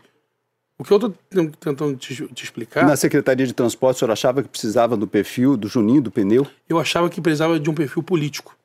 [0.80, 1.14] O que eu estou
[1.60, 2.86] tentando te, te, explicar.
[2.86, 6.46] Na Secretaria de Transporte, o senhor achava que precisava do perfil do Juninho, do pneu?
[6.66, 8.56] Eu achava que precisava de um perfil político.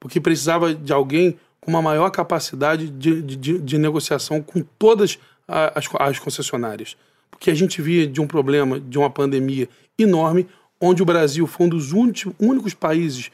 [0.00, 5.84] Porque precisava de alguém com uma maior capacidade de, de, de negociação com todas as,
[5.98, 6.96] as concessionárias.
[7.30, 10.48] Porque a gente via de um problema, de uma pandemia enorme,
[10.80, 13.30] onde o Brasil foi um dos únicos países,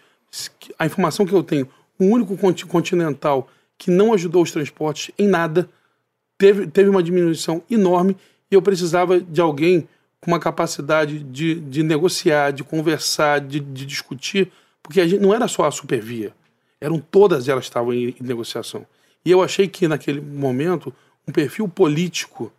[0.76, 1.68] a informação que eu tenho,
[2.00, 5.70] o único continental que não ajudou os transportes em nada
[6.38, 8.16] teve, teve uma diminuição enorme
[8.50, 9.88] e eu precisava de alguém
[10.20, 14.50] com uma capacidade de, de negociar, de conversar, de, de discutir,
[14.82, 16.32] porque a gente, não era só a supervia,
[16.80, 18.86] eram todas elas estavam em, em negociação.
[19.24, 20.92] E eu achei que naquele momento
[21.26, 22.52] um perfil político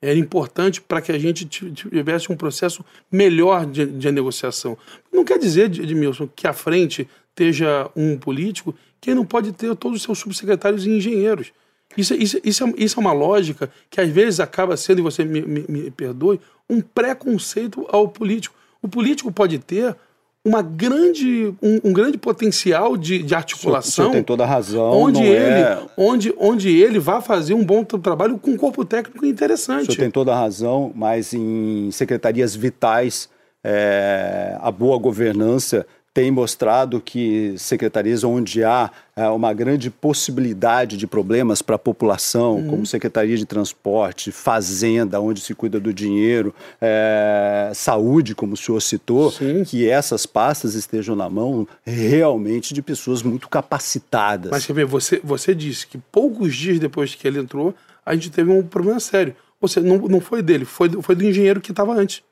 [0.00, 4.76] era importante para que a gente tivesse um processo melhor de, de negociação.
[5.10, 9.98] Não quer dizer, Edmilson, que à frente esteja um político quem não pode ter todos
[9.98, 11.52] os seus subsecretários e engenheiros.
[11.96, 15.24] Isso, isso, isso, é, isso é uma lógica que às vezes acaba sendo, e você
[15.24, 18.54] me, me, me perdoe, um preconceito ao político.
[18.82, 19.96] O político pode ter
[20.44, 24.10] uma grande, um, um, grande potencial de, de articulação.
[24.10, 24.90] O tem toda a razão.
[24.90, 25.82] Onde ele, é...
[25.96, 29.88] onde, onde ele vai fazer um bom trabalho com um corpo técnico interessante.
[29.88, 33.30] O senhor tem toda a razão, mas em secretarias vitais,
[33.64, 41.08] é, a boa governança tem mostrado que secretarias onde há é, uma grande possibilidade de
[41.08, 42.68] problemas para a população, uhum.
[42.68, 48.80] como Secretaria de Transporte, Fazenda, onde se cuida do dinheiro, é, saúde, como o senhor
[48.80, 49.64] citou, Sim.
[49.64, 54.52] que essas pastas estejam na mão realmente de pessoas muito capacitadas.
[54.52, 57.74] Mas quer ver, você, você disse que poucos dias depois que ele entrou,
[58.06, 59.34] a gente teve um problema sério.
[59.60, 62.22] Ou seja, não, não foi dele, foi, foi do engenheiro que estava antes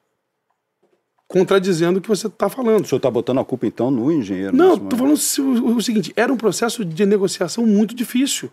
[1.32, 2.84] contradizendo o que você está falando.
[2.84, 4.54] O senhor está botando a culpa, então, no engenheiro?
[4.54, 8.50] Não, estou falando o, o, seguinte: era um processo de negociação muito difícil.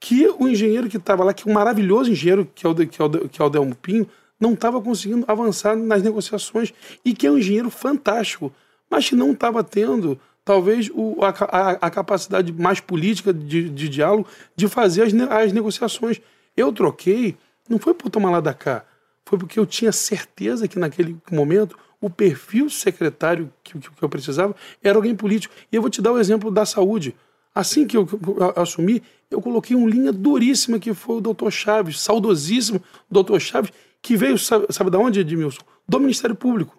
[0.00, 3.00] Que o engenheiro que estava lá, que é um maravilhoso engenheiro, que é o, que
[3.00, 4.06] é o, que é o Delmo Pinho,
[4.38, 6.74] não estava conseguindo avançar nas negociações.
[7.04, 8.52] E que é um engenheiro fantástico,
[8.90, 13.88] mas que não estava tendo, talvez, o, a, a, a, capacidade mais política de, de
[13.88, 16.20] diálogo de fazer as, as negociações.
[16.56, 17.36] Eu troquei,
[17.68, 18.84] não foi por tomar lá da cá
[19.24, 24.54] foi porque eu tinha certeza que naquele momento o perfil secretário que, que, eu precisava
[24.82, 25.54] era alguém político.
[25.72, 27.14] E eu vou te dar o exemplo da saúde.
[27.54, 31.50] Assim que eu, que eu assumi, eu coloquei uma linha duríssima que foi o doutor
[31.50, 35.62] Chaves, saudosíssimo doutor Chaves, que veio, sabe, sabe de onde, Edmilson?
[35.88, 36.76] Do Ministério Público.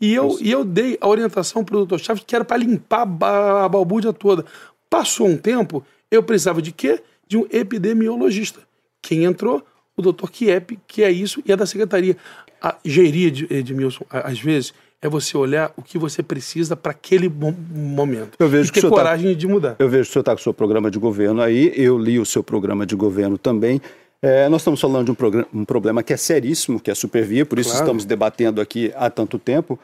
[0.00, 3.06] E eu, e eu dei a orientação para o doutor Chaves que era para limpar
[3.20, 4.46] a, a balbúrdia toda.
[4.88, 7.02] Passou um tempo, eu precisava de quê?
[7.26, 8.60] De um epidemiologista.
[9.02, 9.62] Quem entrou?
[9.96, 12.16] O doutor Kiep, que é isso, e é da secretaria.
[12.60, 18.36] A gerir, Edmilson, às vezes, é você olhar o que você precisa para aquele momento.
[18.38, 19.76] Eu vejo e ter tá coragem tá, de mudar.
[19.78, 22.18] Eu vejo que o senhor está com o seu programa de governo aí, eu li
[22.18, 23.82] o seu programa de governo também.
[24.22, 27.44] É, nós estamos falando de um, um, problema que é seríssimo, que é a supervia,
[27.44, 27.84] por isso claro.
[27.84, 29.78] estamos debatendo aqui há tanto tempo.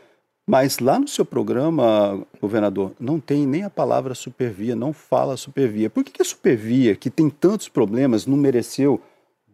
[0.49, 5.90] Mas lá no seu programa, governador, não tem nem a palavra supervia, não fala supervia.
[5.90, 9.01] Por que, que a supervia, que tem tantos problemas, não mereceu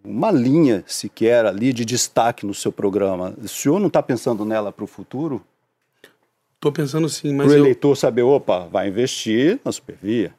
[0.07, 3.35] uma linha sequer ali de destaque no seu programa.
[3.43, 5.45] O senhor não está pensando nela para o futuro?
[6.55, 7.49] Estou pensando sim, mas.
[7.49, 7.97] Para o eleitor eu...
[7.97, 10.33] saber, opa, vai investir na Supervia.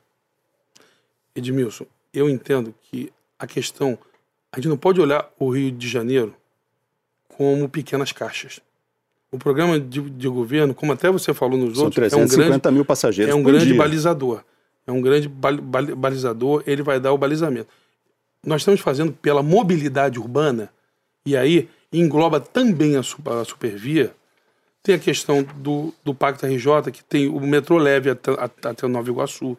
[1.35, 3.97] Edmilson, eu entendo que a questão.
[4.51, 6.33] A gente não pode olhar o Rio de Janeiro
[7.27, 8.59] como pequenas caixas.
[9.29, 12.71] O programa de, de governo, como até você falou nos São outros, é um grande,
[12.71, 13.33] mil passageiros.
[13.33, 13.77] É um grande dia.
[13.77, 14.41] balizador.
[14.87, 17.67] É um grande balizador, ele vai dar o balizamento
[18.45, 20.69] nós estamos fazendo pela mobilidade urbana,
[21.25, 24.13] e aí engloba também a, a supervia,
[24.87, 29.09] tem a questão do, do Pacto RJ, que tem o metrô leve até, até Nova
[29.09, 29.57] Iguaçu.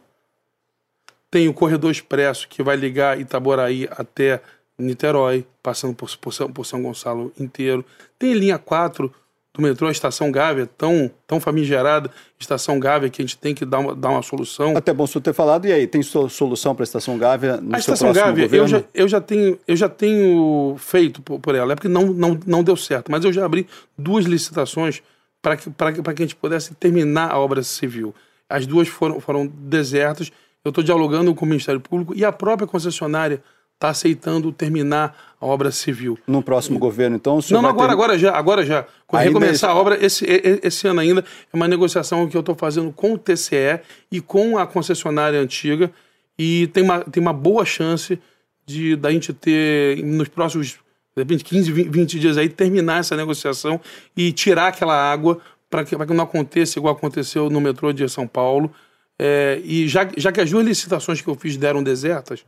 [1.31, 4.41] Tem o corredor expresso, que vai ligar Itaboraí até
[4.79, 7.85] Niterói, passando por, por, por São Gonçalo inteiro.
[8.19, 9.12] Tem linha 4
[9.55, 13.65] do metrô, a Estação Gávea, tão, tão famigerada, Estação Gávea, que a gente tem que
[13.65, 14.77] dar uma, dar uma solução.
[14.77, 17.79] Até bom você ter falado, e aí, tem solução para a Estação Gávea no A
[17.79, 21.77] Estação Gávea, eu já, eu, já tenho, eu já tenho feito por, por ela, é
[21.77, 25.03] porque não, não, não deu certo, mas eu já abri duas licitações
[25.43, 28.15] para que, que a gente pudesse terminar a obra civil.
[28.49, 30.31] As duas foram, foram desertas,
[30.65, 33.43] eu estou dialogando com o Ministério Público e a própria concessionária
[33.79, 36.19] está aceitando terminar a obra civil.
[36.27, 37.38] No próximo governo, então?
[37.51, 37.93] não, não agora, ter...
[37.93, 38.85] agora já, agora já.
[39.07, 40.27] Quando recomeçar a obra, esse,
[40.62, 44.59] esse ano ainda, é uma negociação que eu estou fazendo com o TCE e com
[44.59, 45.93] a concessionária antiga,
[46.37, 48.19] e tem uma, tem uma boa chance
[48.67, 50.77] de da gente ter, nos próximos
[51.17, 53.81] de repente, 15, 20 dias aí, terminar essa negociação
[54.17, 58.27] e tirar aquela água para que, que não aconteça igual aconteceu no metrô de São
[58.27, 58.73] Paulo.
[59.19, 62.45] É, e já, já que as duas licitações que eu fiz deram desertas,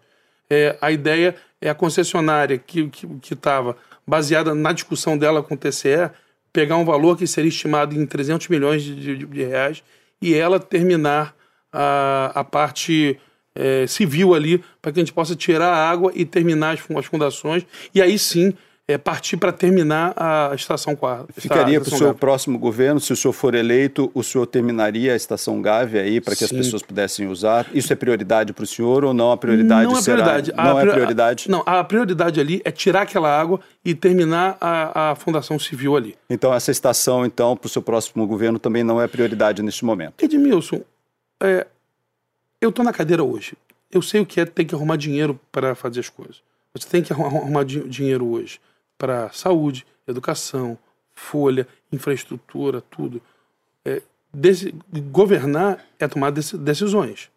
[0.51, 2.91] é, a ideia é a concessionária que
[3.31, 6.11] estava baseada na discussão dela com o TCE
[6.53, 9.85] pegar um valor que seria estimado em 300 milhões de, de, de reais
[10.21, 11.35] e ela terminar
[11.73, 13.19] a, a parte
[13.55, 17.07] é, civil ali para que a gente possa tirar a água e terminar as, as
[17.07, 17.65] fundações.
[17.95, 18.53] E aí sim
[18.91, 21.29] é, partir para terminar a estação 4.
[21.37, 25.17] Ficaria para o seu próximo governo, se o senhor for eleito, o senhor terminaria a
[25.17, 26.57] estação Gávea aí para que Sim.
[26.59, 27.67] as pessoas pudessem usar?
[27.73, 29.33] Isso é prioridade para o senhor ou não?
[29.33, 30.23] A prioridade não é será...
[30.23, 30.53] prioridade.
[30.57, 31.45] Não a, é prioridade?
[31.49, 35.97] A, não, a prioridade ali é tirar aquela água e terminar a, a fundação civil
[35.97, 36.17] ali.
[36.29, 40.23] Então essa estação, então, para o seu próximo governo também não é prioridade neste momento?
[40.23, 40.81] Edmilson,
[41.43, 41.67] é,
[42.61, 43.55] eu estou na cadeira hoje.
[43.91, 46.43] Eu sei o que é ter que arrumar dinheiro para fazer as coisas.
[46.75, 48.61] Você tem que arrumar dinheiro hoje
[49.01, 50.77] para saúde, educação,
[51.15, 53.23] folha, infraestrutura, tudo.
[53.83, 54.75] É, desse,
[55.11, 57.31] governar é tomar decisões.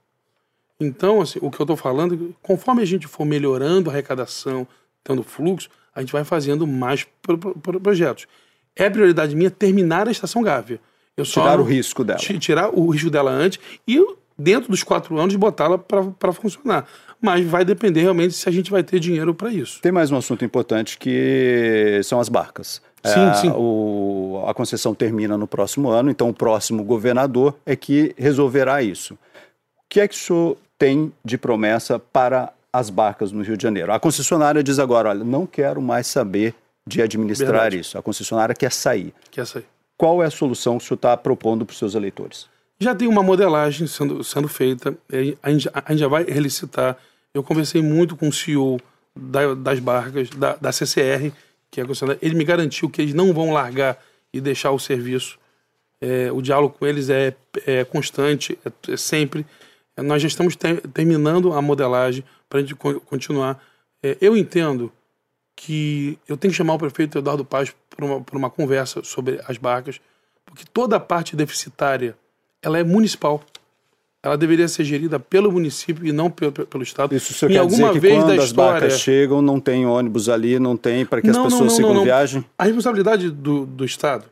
[0.78, 4.68] Então, assim, o que eu estou falando, conforme a gente for melhorando a arrecadação,
[5.02, 8.28] tendo fluxo, a gente vai fazendo mais pro, pro, pro projetos.
[8.76, 10.82] É prioridade minha terminar a estação Gávea.
[11.16, 12.20] Eu tirar o risco dela.
[12.20, 14.04] Tirar o risco dela antes e,
[14.38, 16.90] dentro dos quatro anos, botá-la para funcionar.
[17.24, 19.80] Mas vai depender realmente se a gente vai ter dinheiro para isso.
[19.82, 22.82] Tem mais um assunto importante que são as barcas.
[23.02, 23.50] Sim, é, sim.
[23.56, 29.14] O, a concessão termina no próximo ano, então o próximo governador é que resolverá isso.
[29.14, 29.18] O
[29.88, 33.94] que é que o senhor tem de promessa para as barcas no Rio de Janeiro?
[33.94, 36.54] A concessionária diz agora: olha, não quero mais saber
[36.86, 37.80] de administrar Verdade.
[37.80, 37.98] isso.
[37.98, 39.14] A concessionária quer sair.
[39.32, 39.66] Quer sair.
[39.98, 42.48] Qual é a solução que o senhor está propondo para os seus eleitores?
[42.82, 44.94] Já tem uma modelagem sendo, sendo feita,
[45.42, 46.98] a gente, a gente já vai relicitar.
[47.34, 48.80] Eu conversei muito com o CEO
[49.16, 51.32] da, das barcas, da, da CCR,
[51.72, 52.18] que é a.
[52.22, 53.98] Ele me garantiu que eles não vão largar
[54.32, 55.40] e deixar o serviço.
[56.00, 59.46] É, o diálogo com eles é, é constante, é, é sempre.
[59.98, 63.64] nós já estamos ter, terminando a modelagem para a gente continuar.
[64.02, 64.92] É, eu entendo
[65.56, 69.58] que eu tenho que chamar o prefeito Eduardo Paz para uma, uma conversa sobre as
[69.58, 70.00] barcas,
[70.46, 72.16] porque toda a parte deficitária
[72.62, 73.44] ela é municipal.
[74.24, 77.14] Ela deveria ser gerida pelo município e não pelo, pelo Estado.
[77.14, 78.80] Isso você quer alguma dizer que vez quando as história...
[78.80, 81.92] barcas chegam, não tem ônibus ali, não tem para que não, as pessoas não, não,
[81.92, 82.46] sigam viagem?
[82.58, 84.26] A responsabilidade do, do Estado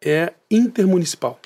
[0.00, 1.40] é intermunicipal.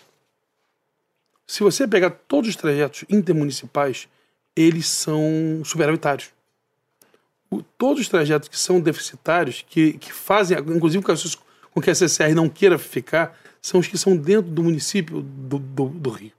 [1.47, 4.07] Se você pegar todos os trajetos intermunicipais,
[4.55, 6.31] eles são superavitários
[7.51, 12.35] o, todos os trajetos que são deficitários, que, que fazem, inclusive com que a CCR
[12.35, 16.33] não queira ficar, são os que são dentro do município do, do, do Rio.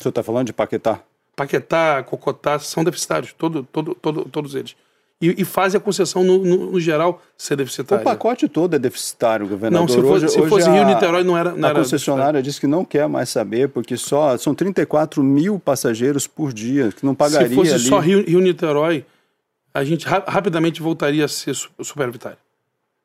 [0.00, 1.00] O senhor está falando de Paquetá?
[1.36, 4.74] Paquetá, Cocotá, são deficitários, todo, todo, todo, todos eles.
[5.20, 8.00] E, e fazem a concessão, no, no, no, geral, ser deficitária.
[8.00, 9.86] O pacote todo é deficitário, governador.
[9.86, 12.58] Não, se fosse, hoje, se fosse hoje Rio-Niterói não era não A era concessionária disse
[12.58, 17.14] que não quer mais saber, porque só são 34 mil passageiros por dia, que não
[17.14, 17.84] pagaria Se fosse ali...
[17.84, 19.04] só Rio-Niterói,
[19.74, 22.38] a gente ra rapidamente voltaria a ser superavitário.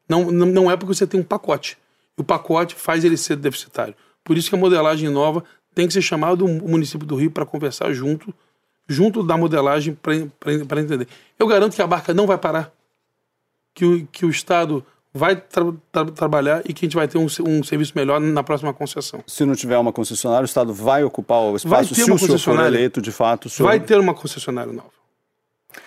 [0.07, 1.77] Não, não, não é porque você tem um pacote.
[2.15, 3.93] O pacote faz ele ser deficitário.
[4.23, 5.43] Por isso que a modelagem nova
[5.75, 8.33] tem que ser chamado o município do Rio para conversar junto,
[8.87, 11.07] junto da modelagem para entender.
[11.37, 12.71] Eu garanto que a barca não vai parar,
[13.73, 14.83] que o, que o Estado
[15.13, 18.41] vai tra tra trabalhar e que a gente vai ter um, um, serviço melhor na
[18.41, 19.21] próxima concessão.
[19.27, 22.59] Se não tiver uma concessionária, o Estado vai ocupar o espaço se o senhor for
[22.61, 23.49] eleito de fato.
[23.49, 23.67] Senhor...
[23.67, 24.95] Vai ter uma concessionária nova.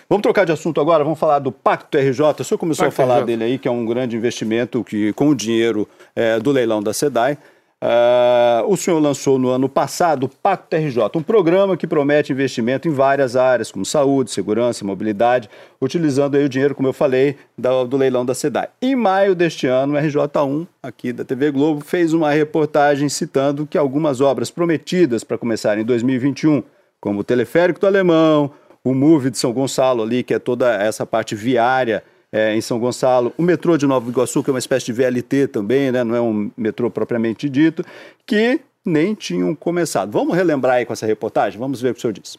[0.07, 2.41] Vamos trocar de assunto agora, vamos falar do Pacto RJ.
[2.41, 3.25] O senhor começou Pacto a falar RJ.
[3.25, 6.93] dele aí, que é um grande investimento que, com o dinheiro é, do leilão da
[6.93, 7.37] SEDAI.
[7.81, 12.89] Uh, o senhor lançou no ano passado o Pacto RJ, um programa que promete investimento
[12.89, 15.49] em várias áreas, como saúde, segurança, mobilidade,
[15.81, 18.67] utilizando aí o dinheiro, como eu falei, do, do leilão da SEDAI.
[18.81, 23.77] Em maio deste ano, o RJ1, aqui da TV Globo, fez uma reportagem citando que
[23.77, 26.61] algumas obras prometidas para começar em 2021,
[26.99, 28.51] como o Teleférico do Alemão,
[28.83, 32.79] o MOVE de São Gonçalo ali, que é toda essa parte viária é, em São
[32.79, 36.03] Gonçalo, o metrô de Nova Iguaçu, que é uma espécie de VLT também, né?
[36.03, 37.83] não é um metrô propriamente dito,
[38.25, 40.11] que nem tinham começado.
[40.11, 41.59] Vamos relembrar aí com essa reportagem?
[41.59, 42.37] Vamos ver o que o senhor disse.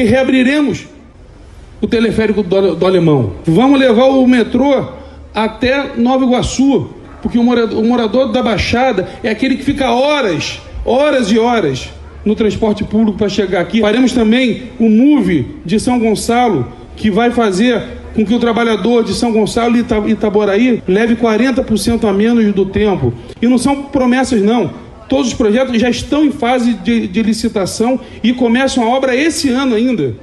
[0.00, 0.86] E reabriremos
[1.80, 3.36] o teleférico do, do Alemão.
[3.44, 4.92] Vamos levar o metrô
[5.34, 6.90] até Nova Iguaçu,
[7.22, 11.90] porque o morador, o morador da Baixada é aquele que fica horas, horas e horas
[12.24, 13.80] no transporte público para chegar aqui.
[13.80, 17.82] Faremos também o MOVE de São Gonçalo, que vai fazer
[18.14, 23.12] com que o trabalhador de São Gonçalo e Itaboraí leve 40% a menos do tempo.
[23.40, 24.72] E não são promessas, não.
[25.08, 29.50] Todos os projetos já estão em fase de, de licitação e começam a obra esse
[29.50, 30.16] ano ainda.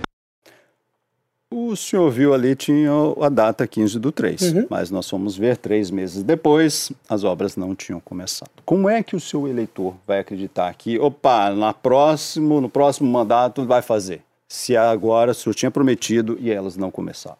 [1.56, 2.90] O senhor viu ali, tinha
[3.22, 4.68] a data 15 do 3, uhum.
[4.72, 8.50] mas nós fomos ver três meses depois, as obras não tinham começado.
[8.66, 13.64] Como é que o seu eleitor vai acreditar que, opa, na próximo, no próximo mandato
[13.66, 14.24] vai fazer?
[14.54, 17.40] Se agora o senhor tinha prometido e elas não começaram.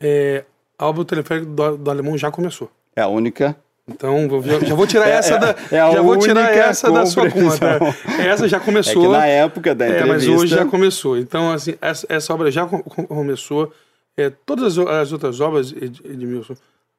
[0.00, 0.44] É,
[0.76, 2.68] a obra do teleférico do, do Alemão já começou.
[2.96, 3.56] É a única
[3.88, 4.28] então,
[4.66, 7.78] já vou tirar é, essa da, é, é já vou tirar essa da sua conta.
[8.18, 9.14] Essa já começou.
[9.14, 10.08] É na época da entrevista...
[10.08, 11.16] É, mas hoje já começou.
[11.16, 13.72] Então, assim, essa, essa obra já começou.
[14.16, 16.54] É, todas as, as, outras obras, Edmilson,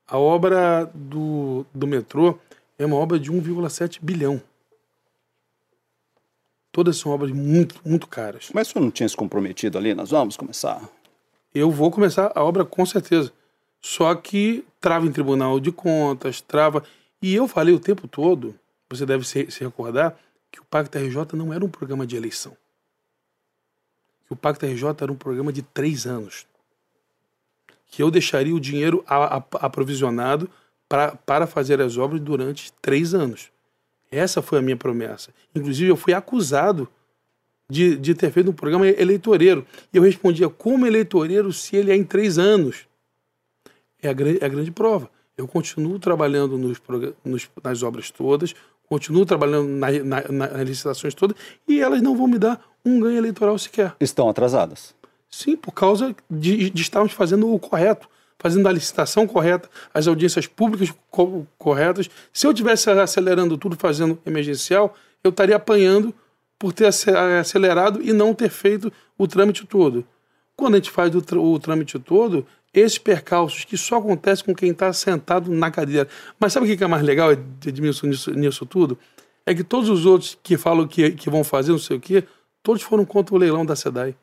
[0.07, 2.39] a obra do, do metrô
[2.79, 4.41] é uma obra de 1,7 bilhão.
[6.73, 8.49] Todas são obras muito, muito caras.
[8.51, 9.93] Mas o senhor não tinha se comprometido ali?
[9.93, 10.81] Nós vamos começar?
[11.53, 13.31] Eu vou começar a obra com certeza.
[13.79, 16.83] Só que trava em tribunal de contas, trava.
[17.21, 18.55] E eu falei o tempo todo,
[18.89, 20.17] você deve se, se recordar,
[20.51, 22.57] que o Pacto RJ não era um programa de eleição.
[24.25, 26.47] Que o Pacto RJ era um programa de três anos.
[27.85, 29.05] Que eu deixaria o dinheiro
[29.61, 30.49] aprovisionado
[30.89, 33.52] pra, para fazer as obras durante três anos.
[34.13, 35.31] Essa foi a minha promessa.
[35.55, 36.87] Inclusive, eu fui acusado
[37.69, 39.65] de, de ter feito um programa eleitoreiro.
[39.91, 42.85] E eu respondia, como eleitoreiro se ele é em três anos?
[44.01, 45.09] É a, é a grande prova.
[45.35, 46.79] Eu continuo trabalhando nos,
[47.25, 48.53] nos, nas obras todas,
[48.87, 51.35] continuo trabalhando na, na, nas licitações todas,
[51.67, 53.95] e elas não vão me dar um ganho eleitoral sequer.
[53.99, 54.93] Estão atrasadas?
[55.29, 58.07] Sim, por causa de, de estarmos fazendo o correto,
[58.43, 62.09] fazendo a licitação correta, as audiências públicas co corretas.
[62.33, 66.13] Se eu tivesse acelerando tudo, fazendo emergencial, eu estaria apanhando
[66.59, 70.05] por ter acelerado e não ter feito o trâmite todo.
[70.57, 74.53] Quando a gente faz o, tr o trâmite todo, esses percalços que só acontecem com
[74.53, 76.09] quem está sentado na cadeira.
[76.37, 78.97] Mas sabe o que é mais legal, Edmilson, nisso, nisso tudo?
[79.45, 82.25] É que todos os outros que falam que, que vão fazer não sei o quê,
[82.61, 84.15] todos foram contra o leilão da SEDAI.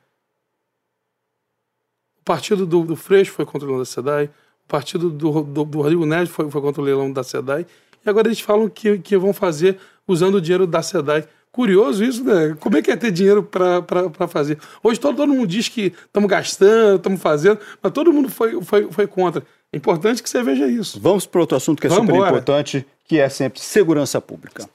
[2.31, 5.65] O partido do, do Freixo foi contra o leilão da SEDAI, o partido do, do,
[5.65, 7.67] do Rodrigo Neves foi, foi contra o leilão da SEDAI,
[8.07, 9.77] e agora eles falam que, que vão fazer
[10.07, 11.25] usando o dinheiro da SEDAI.
[11.51, 12.57] Curioso isso, né?
[12.61, 14.61] Como é que é ter dinheiro para fazer?
[14.81, 18.89] Hoje todo, todo mundo diz que estamos gastando, estamos fazendo, mas todo mundo foi, foi,
[18.93, 19.43] foi contra.
[19.73, 21.01] É importante que você veja isso.
[21.01, 22.31] Vamos para outro assunto que é Vamos super embora.
[22.31, 24.71] importante, que é sempre segurança pública.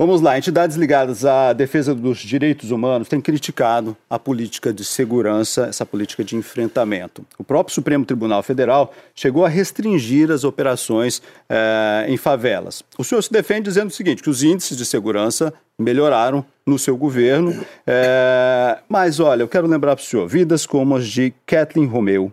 [0.00, 5.66] Vamos lá, entidades ligadas à defesa dos direitos humanos têm criticado a política de segurança,
[5.66, 7.22] essa política de enfrentamento.
[7.38, 11.20] O próprio Supremo Tribunal Federal chegou a restringir as operações
[11.50, 12.82] eh, em favelas.
[12.96, 16.96] O senhor se defende dizendo o seguinte: que os índices de segurança melhoraram no seu
[16.96, 17.62] governo.
[17.86, 22.32] Eh, mas olha, eu quero lembrar para o senhor: vidas como as de Kathleen Romeu,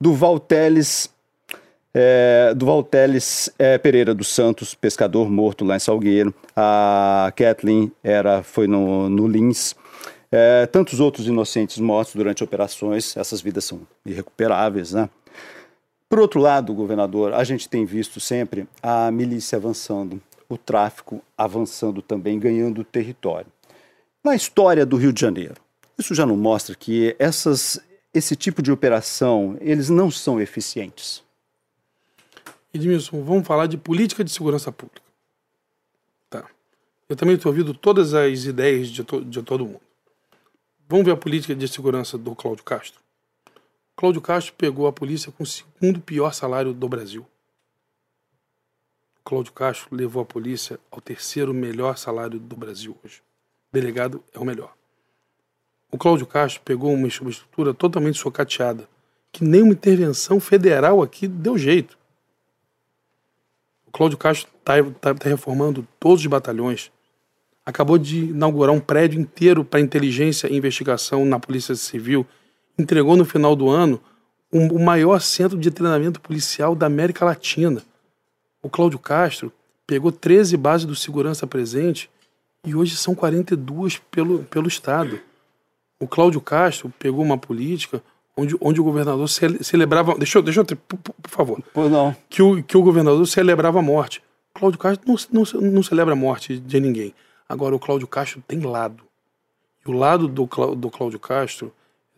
[0.00, 1.08] do Valteles
[1.94, 6.34] é, do Valteles é, Pereira dos Santos, pescador morto lá em Salgueiro.
[6.54, 9.74] A Kathleen era, foi no, no Lins.
[10.32, 15.08] É, tantos outros inocentes mortos durante operações, essas vidas são irrecuperáveis, né?
[16.08, 22.02] Por outro lado, governador, a gente tem visto sempre a milícia avançando, o tráfico avançando
[22.02, 23.46] também, ganhando território.
[24.22, 25.54] Na história do Rio de Janeiro,
[25.98, 27.80] isso já não mostra que essas,
[28.12, 31.22] esse tipo de operação, eles não são eficientes?
[32.72, 35.02] Edmilson, vamos falar de política de segurança pública.
[36.28, 36.48] Tá.
[37.08, 39.80] Eu também estou ouvindo todas as ideias de, to de todo mundo.
[40.88, 43.00] Vamos ver a política de segurança do Cláudio Castro.
[43.96, 47.26] Cláudio Castro pegou a polícia com o segundo pior salário do Brasil.
[49.22, 53.22] Cláudio Castro levou a polícia ao terceiro melhor salário do Brasil hoje.
[53.72, 54.74] Delegado é o melhor.
[55.92, 58.88] O Cláudio Castro pegou uma estrutura totalmente socateada,
[59.30, 61.98] que nem uma intervenção federal aqui deu jeito.
[63.92, 66.90] Cláudio Castro está tá, tá reformando todos os batalhões.
[67.64, 72.26] Acabou de inaugurar um prédio inteiro para inteligência e investigação na Polícia Civil.
[72.78, 74.00] Entregou no final do ano
[74.52, 77.82] um, o maior centro de treinamento policial da América Latina.
[78.62, 79.52] O Cláudio Castro
[79.86, 82.10] pegou 13 bases do segurança presente
[82.64, 85.20] e hoje são 42 pelo, pelo Estado.
[85.98, 88.02] O Cláudio Castro pegou uma política
[88.40, 90.14] onde, onde o governador celebrava.
[90.16, 91.62] Deixa eu, deixa eu por, por favor.
[91.74, 92.14] Pois não.
[92.28, 94.22] Que o, que o governador celebrava a morte.
[94.54, 97.14] Cláudio Castro não, não, não celebra a morte de ninguém.
[97.48, 99.02] Agora, o Cláudio Castro tem lado.
[99.86, 101.72] E o lado do, do Cláudio Castro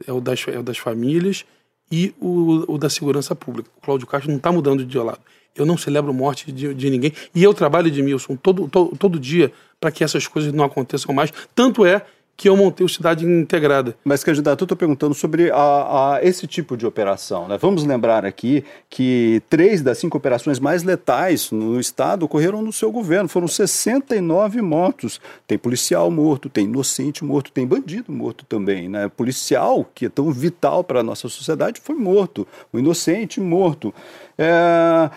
[0.07, 1.45] é o das, é o das famílias
[1.91, 3.71] e o, o da segurança pública.
[3.79, 5.21] O Cláudio Castro não está mudando de lado.
[5.55, 7.13] Eu não celebro morte de, de ninguém.
[7.35, 11.33] E eu trabalho, Edmilson, todo, todo, todo dia para que essas coisas não aconteçam mais.
[11.55, 12.05] Tanto é
[12.37, 13.97] que eu montei o Cidade Integrada.
[14.05, 17.47] Mas, candidato, eu estou perguntando sobre a, a, esse tipo de operação.
[17.47, 17.57] Né?
[17.59, 22.91] Vamos lembrar aqui que três das cinco operações mais letais no Estado ocorreram no seu
[22.91, 23.29] governo.
[23.29, 25.21] Foram 69 mortos.
[25.47, 28.89] Tem policial morto, tem inocente morto, tem bandido morto também.
[28.89, 29.09] Né?
[29.09, 32.47] Policial, que é tão vital para a nossa sociedade, foi morto.
[32.73, 33.95] O inocente morto.
[34.37, 35.11] É...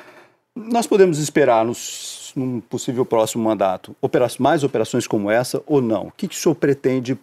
[0.56, 3.96] Nós podemos esperar nos num possível próximo mandato,
[4.40, 6.08] mais operações como essa ou não?
[6.08, 7.18] O que, que o senhor pretende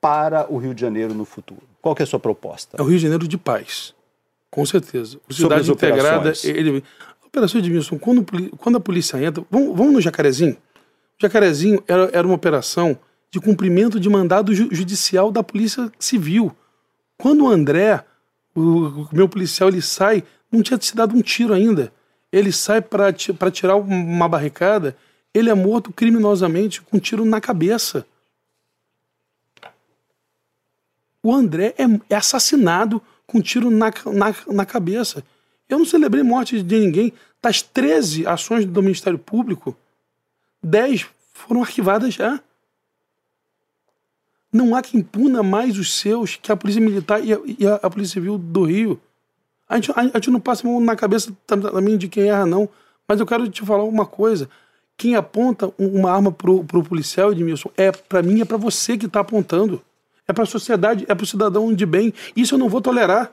[0.00, 1.62] para o Rio de Janeiro no futuro?
[1.82, 2.76] Qual é a sua proposta?
[2.78, 3.94] É o Rio de Janeiro de paz,
[4.50, 5.18] com certeza.
[5.28, 6.32] O Cidade Integrada...
[6.44, 6.84] Ele,
[7.26, 8.24] Operação Edmilson, quando,
[8.58, 9.44] quando a polícia entra...
[9.50, 10.52] Vamos, vamos no Jacarezinho?
[11.18, 12.96] O Jacarezinho era, era uma operação
[13.28, 16.54] de cumprimento de mandado judicial da Polícia Civil.
[17.18, 18.04] Quando o André,
[18.54, 21.92] o, o meu policial, ele sai, não tinha se dado um tiro ainda
[22.34, 24.96] ele sai para tirar uma barricada,
[25.32, 28.04] ele é morto criminosamente com um tiro na cabeça.
[31.22, 35.22] O André é, é assassinado com um tiro na, na, na cabeça.
[35.68, 37.12] Eu não celebrei morte de ninguém.
[37.40, 39.76] Das 13 ações do Ministério Público,
[40.60, 42.40] 10 foram arquivadas já.
[44.52, 47.88] Não há quem puna mais os seus que a Polícia Militar e a, e a
[47.88, 49.00] Polícia Civil do Rio.
[49.74, 52.68] A gente, a, a gente não passa na cabeça também de quem erra, não.
[53.08, 54.48] Mas eu quero te falar uma coisa.
[54.96, 59.06] Quem aponta uma arma pro, pro policial, Edmilson, é para mim, é para você que
[59.06, 59.82] está apontando.
[60.28, 62.14] É para a sociedade, é para o cidadão de bem.
[62.36, 63.32] Isso eu não vou tolerar.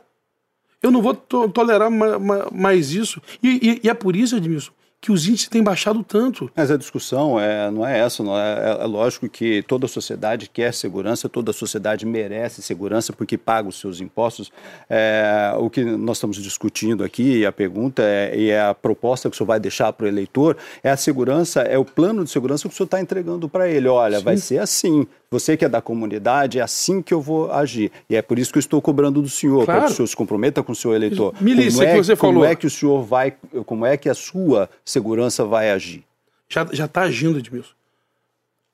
[0.81, 3.21] Eu não vou to tolerar ma ma mais isso.
[3.43, 4.71] E, e, e, é por isso, Edmilson,
[5.01, 6.49] que os índices têm baixado tanto.
[6.55, 9.89] Mas a discussão é, não é essa, não é, é, é, lógico que toda a
[9.89, 14.51] sociedade quer segurança, toda a sociedade merece segurança porque paga os seus impostos.
[14.87, 19.27] É, o que nós estamos discutindo aqui, e a pergunta é, e é a proposta
[19.27, 22.29] que o senhor vai deixar para o eleitor, é a segurança, é o plano de
[22.29, 23.87] segurança que o senhor está entregando para ele.
[23.87, 24.23] Olha, Sim.
[24.23, 27.89] vai ser assim, você que é da comunidade, é assim que eu vou agir.
[28.09, 29.79] E é por isso que eu estou cobrando do senhor, claro.
[29.79, 31.33] para que o senhor se comprometa com o seu eleitor.
[31.39, 32.45] Milícia como é, que você como falou.
[32.45, 33.33] é que o senhor vai,
[33.65, 36.03] como é que a sua segurança vai agir?
[36.49, 37.71] Já está agindo, Edmilson.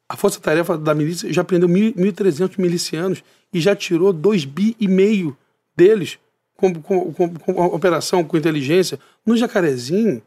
[0.09, 4.87] A Força Tarefa da milícia já prendeu 1.300 milicianos e já tirou 2 bi e
[4.87, 5.37] meio
[5.75, 6.17] deles
[6.55, 8.97] com, com, com, com operação, com inteligência.
[9.23, 10.23] No Jacarezinho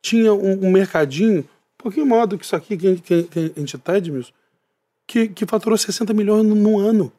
[0.00, 1.44] tinha um, um mercadinho, um
[1.76, 4.32] pouquinho maior do que isso aqui que a gente está, Edmilson,
[5.06, 7.12] que, que faturou 60 milhões no, no ano.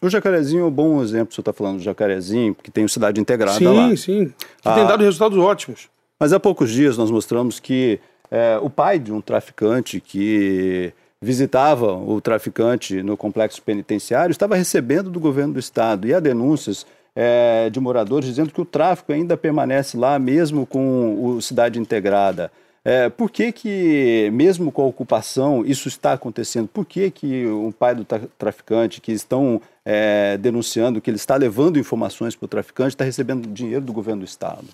[0.00, 3.20] O Jacarezinho é um bom exemplo, você está falando do Jacarezinho, que tem o Cidade
[3.20, 3.88] Integrada sim, lá.
[3.88, 4.26] Sim, sim.
[4.62, 5.88] Que ah, tem dado resultados ótimos.
[6.20, 7.98] Mas há poucos dias nós mostramos que
[8.30, 15.10] é, o pai de um traficante que visitava o traficante no complexo penitenciário estava recebendo
[15.10, 16.06] do governo do estado.
[16.06, 21.36] E há denúncias é, de moradores dizendo que o tráfico ainda permanece lá, mesmo com
[21.36, 22.52] o Cidade Integrada.
[22.88, 26.66] É, por que, que, mesmo com a ocupação, isso está acontecendo?
[26.68, 31.36] Por que, que o pai do tra traficante, que estão é, denunciando que ele está
[31.36, 34.64] levando informações para o traficante, está recebendo dinheiro do governo do Estado?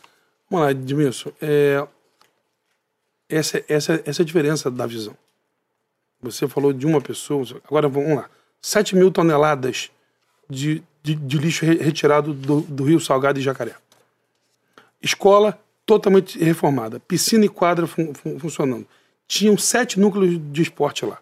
[0.49, 1.33] Vamos lá, Edmilson.
[1.43, 1.85] É,
[3.29, 5.17] essa, essa, essa é a diferença da visão.
[6.23, 8.31] Você falou de uma pessoa, agora vamos lá.
[8.63, 9.91] 7 mil toneladas
[10.49, 13.75] de, de, de lixo retirado do, do Rio Salgado e Jacaré.
[15.03, 18.87] Escola totalmente reformada, piscina e quadra fun fun funcionando.
[19.27, 21.19] Tinham sete núcleos de esporte lá.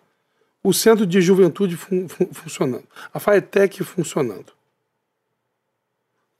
[0.63, 2.85] O centro de juventude fun funcionando.
[3.13, 4.53] A FAETEC funcionando.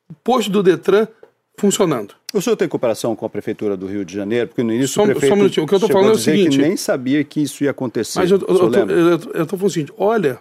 [0.09, 1.07] O posto do Detran
[1.57, 2.15] funcionando.
[2.33, 4.49] O senhor tem cooperação com a Prefeitura do Rio de Janeiro?
[4.49, 6.19] Porque no início só, o prefeito só um O que eu estou falando é o
[6.19, 6.57] seguinte...
[6.57, 8.19] que nem sabia que isso ia acontecer.
[8.19, 10.41] Mas eu estou falando o seguinte, olha,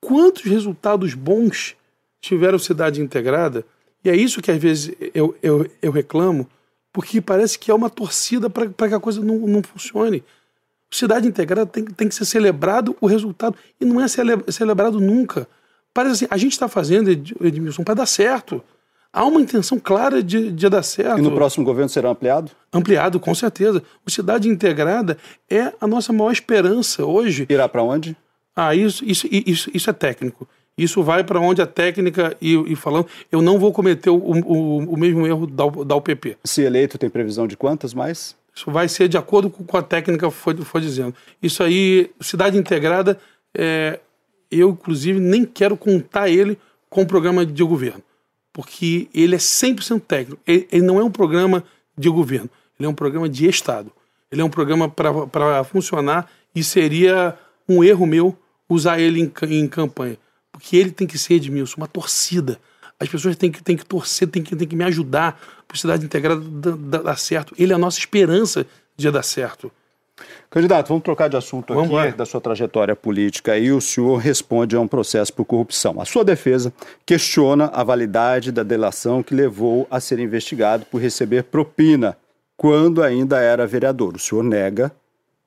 [0.00, 1.74] quantos resultados bons
[2.20, 3.64] tiveram cidade integrada,
[4.04, 6.48] e é isso que às vezes eu, eu, eu reclamo,
[6.92, 10.22] porque parece que é uma torcida para que a coisa não, não funcione.
[10.90, 15.48] Cidade integrada tem, tem que ser celebrado o resultado, e não é cele, celebrado nunca.
[15.94, 18.62] Parece assim, a gente está fazendo, Edmilson, para dar certo.
[19.12, 21.18] Há uma intenção clara de, de dar certo.
[21.18, 22.50] E no próximo governo será ampliado?
[22.72, 23.82] Ampliado, com certeza.
[24.06, 25.18] O Cidade Integrada
[25.50, 27.46] é a nossa maior esperança hoje.
[27.48, 28.16] Irá para onde?
[28.56, 30.48] Ah, isso, isso, isso, isso é técnico.
[30.76, 34.78] Isso vai para onde a técnica e, e, falando, eu não vou cometer o, o,
[34.78, 36.36] o mesmo erro da, da UPP.
[36.44, 38.34] Se eleito, tem previsão de quantas mais?
[38.54, 41.14] Isso vai ser de acordo com a técnica foi, foi dizendo.
[41.42, 43.18] Isso aí, cidade integrada,
[43.54, 44.00] é,
[44.50, 46.58] eu inclusive nem quero contar ele
[46.88, 48.02] com o programa de governo,
[48.52, 50.40] porque ele é 100% técnico.
[50.46, 51.64] Ele, ele não é um programa
[51.96, 52.48] de governo,
[52.78, 53.92] ele é um programa de Estado.
[54.30, 57.36] Ele é um programa para funcionar e seria
[57.68, 58.34] um erro meu
[58.66, 60.16] usar ele em, em campanha
[60.62, 62.56] porque ele tem que ser, Edmilson, uma torcida.
[62.98, 65.32] As pessoas têm que, têm que torcer, têm que, têm que me ajudar
[65.66, 67.52] para a cidade integrada dar, dar, certo.
[67.58, 68.64] Ele é a nossa esperança
[68.96, 69.72] de dar certo.
[70.48, 72.16] Candidato, vamos trocar de assunto vamos aqui, lá.
[72.16, 73.52] da sua trajetória política.
[73.52, 76.00] Aí o senhor responde a um processo por corrupção.
[76.00, 76.72] A sua defesa
[77.04, 82.16] questiona a validade da delação que levou a ser investigado por receber propina
[82.56, 84.14] quando ainda era vereador.
[84.14, 84.92] O senhor nega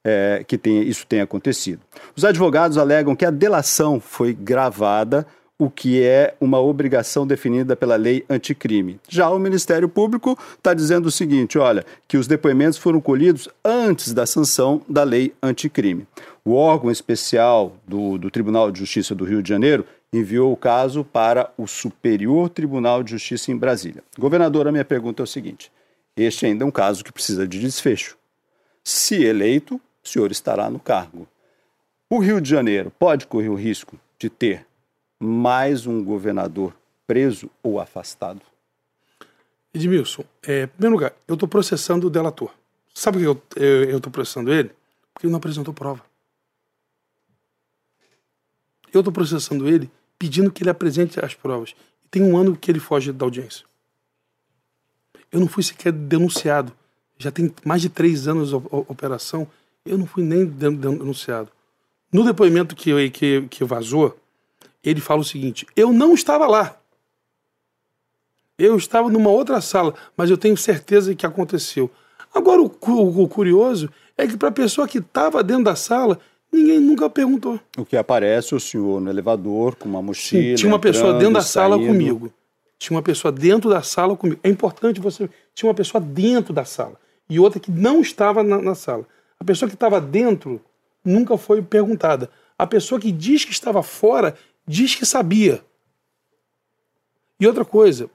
[0.06, 1.82] é, que tenha, isso tenha acontecido.
[2.16, 5.26] Os advogados alegam que a delação foi gravada,
[5.58, 9.00] o que é uma obrigação definida pela lei anticrime.
[9.10, 14.14] Já o Ministério Público está dizendo o seguinte: olha, que os depoimentos foram colhidos antes
[14.14, 16.06] da sanção da lei anticrime.
[16.44, 21.04] O órgão especial do, do Tribunal de Justiça do Rio de Janeiro enviou o caso
[21.04, 24.04] para o Superior Tribunal de Justiça em Brasília.
[24.20, 25.72] Governadora, minha pergunta é o seguinte:
[26.16, 28.18] este ainda é um caso que precisa de desfecho.
[28.84, 31.28] Se eleito, o senhor estará no cargo.
[32.08, 34.66] O Rio de Janeiro pode correr o risco de ter
[35.20, 36.76] mais um governador
[37.08, 38.42] preso ou afastado?
[39.74, 42.52] Edmilson, é, em primeiro lugar, eu estou processando o delator.
[42.94, 44.70] Sabe por que eu estou processando ele?
[45.14, 46.06] Porque ele não apresentou prova.
[48.94, 51.76] Eu estou processando ele pedindo que ele apresente as provas.
[52.10, 53.66] Tem um ano que ele foge da audiência.
[55.30, 56.72] Eu não fui sequer denunciado.
[57.18, 59.46] Já tem mais de três anos de operação
[59.86, 61.50] eu não fui nem denunciado.
[62.12, 64.18] No depoimento que, que, que vazou,
[64.84, 66.78] ele fala o seguinte: eu não estava lá.
[68.58, 71.92] Eu estava numa outra sala, mas eu tenho certeza que aconteceu.
[72.34, 76.20] Agora, o, o, o curioso é que para a pessoa que estava dentro da sala,
[76.52, 77.60] ninguém nunca perguntou.
[77.78, 80.42] O que aparece o senhor no elevador com uma mochila.
[80.42, 82.34] Sim, tinha uma pessoa dentro da sala comigo.
[82.80, 84.40] Tinha uma pessoa dentro da sala comigo.
[84.42, 85.30] É importante você.
[85.54, 86.98] Tinha uma pessoa dentro da sala
[87.30, 89.06] e outra que não estava na, na sala.
[89.40, 90.62] A pessoa que estava dentro
[91.04, 92.30] nunca foi perguntada.
[92.58, 94.36] A pessoa que diz que estava fora
[94.68, 95.64] diz que sabia.
[97.40, 98.10] E outra coisa,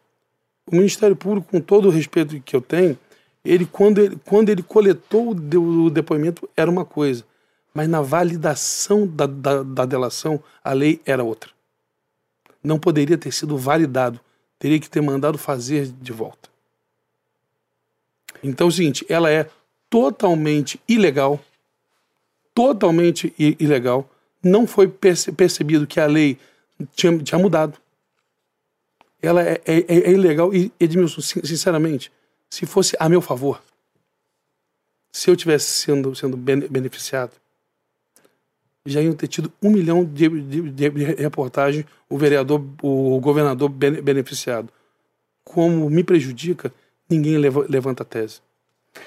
[0.67, 2.99] o Ministério Público, com todo o respeito que eu tenho,
[3.45, 7.25] ele quando ele, quando ele coletou o depoimento era uma coisa,
[7.73, 11.51] mas na validação da, da, da delação a lei era outra.
[12.63, 14.21] Não poderia ter sido validado,
[14.59, 16.51] teria que ter mandado fazer de volta.
[18.43, 19.49] Então é o seguinte, ela é
[19.91, 21.41] totalmente ilegal,
[22.55, 24.09] totalmente ilegal,
[24.43, 26.39] não foi percebido que a lei
[26.95, 27.77] tinha, tinha mudado.
[29.21, 32.11] Ela é, é, é, ilegal e, Edmilson, sinceramente,
[32.49, 33.61] se fosse a meu favor,
[35.13, 37.33] se eu tivesse sendo, sendo beneficiado,
[38.87, 44.71] já iam ter tido um milhão de, de, de reportagens, o vereador, o governador beneficiado.
[45.45, 46.73] Como me prejudica,
[47.09, 48.41] ninguém levanta a tese.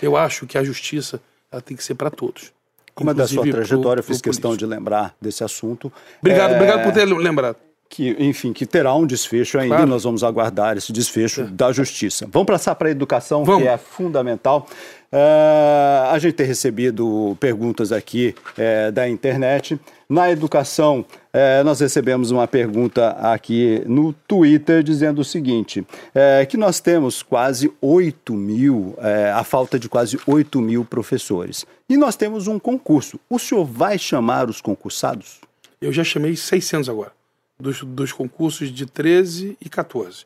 [0.02, 1.22] Eu acho que a justiça
[1.52, 2.52] ela tem que ser para todos.
[2.96, 4.70] Como é da sua trajetória, eu fiz questão político.
[4.70, 5.92] de lembrar desse assunto.
[6.20, 6.56] Obrigado, é...
[6.56, 7.58] obrigado por ter lembrado.
[7.90, 9.90] Que, enfim, que terá um desfecho ainda, claro.
[9.90, 11.44] nós vamos aguardar esse desfecho é.
[11.46, 12.28] da justiça.
[12.32, 13.64] Vamos passar para a educação, vamos.
[13.64, 14.68] que é fundamental.
[15.14, 19.80] Uh, a gente tem recebido perguntas aqui é, da internet.
[20.10, 25.86] Na educação, é, nós recebemos uma pergunta aqui no Twitter dizendo o seguinte:
[26.16, 28.96] é, que nós temos quase 8 mil,
[29.36, 31.64] a falta de quase 8 mil professores.
[31.88, 33.20] E nós temos um concurso.
[33.30, 35.42] O senhor vai chamar os concursados?
[35.80, 37.12] Eu já chamei 600 agora,
[37.60, 40.26] dos, dos concursos de 13 e 14.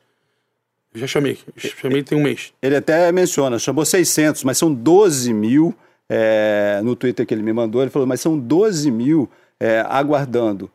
[0.98, 2.52] Já chamei, chamei tem um mês.
[2.62, 5.76] Ele até menciona, chamou 600, mas são 12 mil,
[6.10, 9.30] é, no Twitter que ele me mandou, ele falou, mas são 12 mil
[9.60, 10.70] é, aguardando.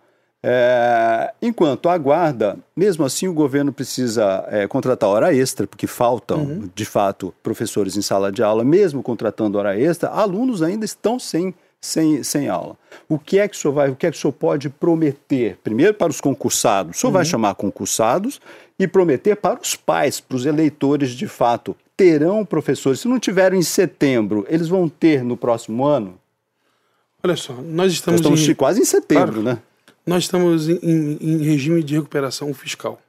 [0.45, 6.71] É, enquanto aguarda, mesmo assim o governo precisa é, contratar hora extra, porque faltam, uhum.
[6.75, 11.55] de fato, professores em sala de aula, mesmo contratando hora extra, alunos ainda estão sem
[11.83, 12.77] sem, sem aula.
[13.09, 15.59] O que é que o senhor vai, o que é que o senhor pode prometer?
[15.63, 17.15] Primeiro para os concursados, o senhor uhum.
[17.15, 18.41] vai chamar concursados
[18.79, 23.01] e prometer para os pais, para os eleitores de fato, terão professores.
[23.01, 26.19] Se não tiveram em setembro, eles vão ter no próximo ano?
[27.23, 28.55] Olha só, nós estamos, nós estamos em...
[28.55, 29.59] quase em setembro, claro, né?
[30.07, 33.01] Nós estamos em, em, em regime de recuperação fiscal.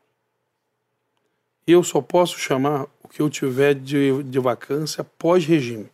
[1.65, 5.87] Eu só posso chamar o que eu tiver de, de vacância pós-regime.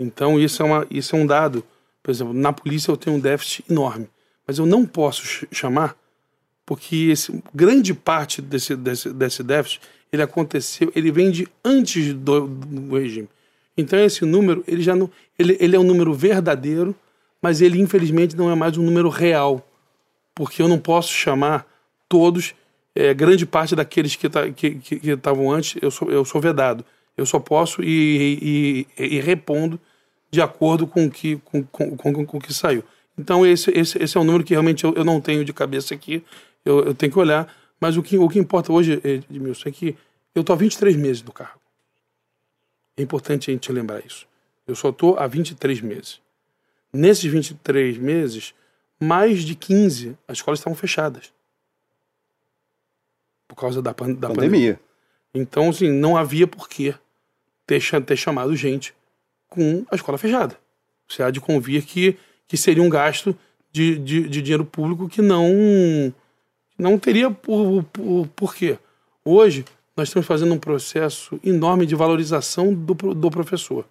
[0.00, 1.62] Então isso é, uma, isso é um dado.
[2.02, 4.08] Por exemplo, na polícia eu tenho um déficit enorme,
[4.46, 5.94] mas eu não posso chamar
[6.64, 9.82] porque esse, grande parte desse, desse, desse déficit
[10.12, 13.28] ele aconteceu, ele vem de antes do, do regime.
[13.76, 16.94] Então esse número ele já não, ele, ele é um número verdadeiro,
[17.42, 19.66] mas ele infelizmente não é mais um número real,
[20.34, 21.66] porque eu não posso chamar
[22.08, 22.54] todos,
[22.94, 25.00] é, grande parte daqueles que estavam que, que
[25.52, 26.84] antes, eu sou, eu sou vedado.
[27.16, 29.78] Eu só posso ir, ir, ir repondo
[30.30, 32.84] de acordo com o que, com, com, com, com, o que saiu.
[33.18, 35.94] Então, esse, esse, esse é um número que realmente eu, eu não tenho de cabeça
[35.94, 36.24] aqui,
[36.64, 37.52] eu, eu tenho que olhar.
[37.80, 39.96] Mas o que, o que importa hoje, Edmilson, é que
[40.34, 41.60] eu estou há 23 meses no cargo.
[42.96, 44.26] É importante a gente lembrar isso.
[44.66, 46.20] Eu só estou há 23 meses.
[46.92, 48.54] Nesses 23 meses,
[49.00, 51.32] mais de 15 as escolas estavam fechadas.
[53.48, 54.74] Por causa da, pan da pandemia.
[54.74, 54.80] pandemia.
[55.34, 56.94] Então, assim, não havia por que
[57.66, 58.94] ter, ter chamado gente
[59.50, 60.56] com a escola fechada.
[61.06, 62.16] Você há de convir que,
[62.48, 63.36] que seria um gasto
[63.72, 66.14] de, de, de dinheiro público que não,
[66.78, 68.78] não teria por, por, por quê.
[69.24, 69.64] Hoje,
[69.96, 73.84] nós estamos fazendo um processo enorme de valorização do, do professor.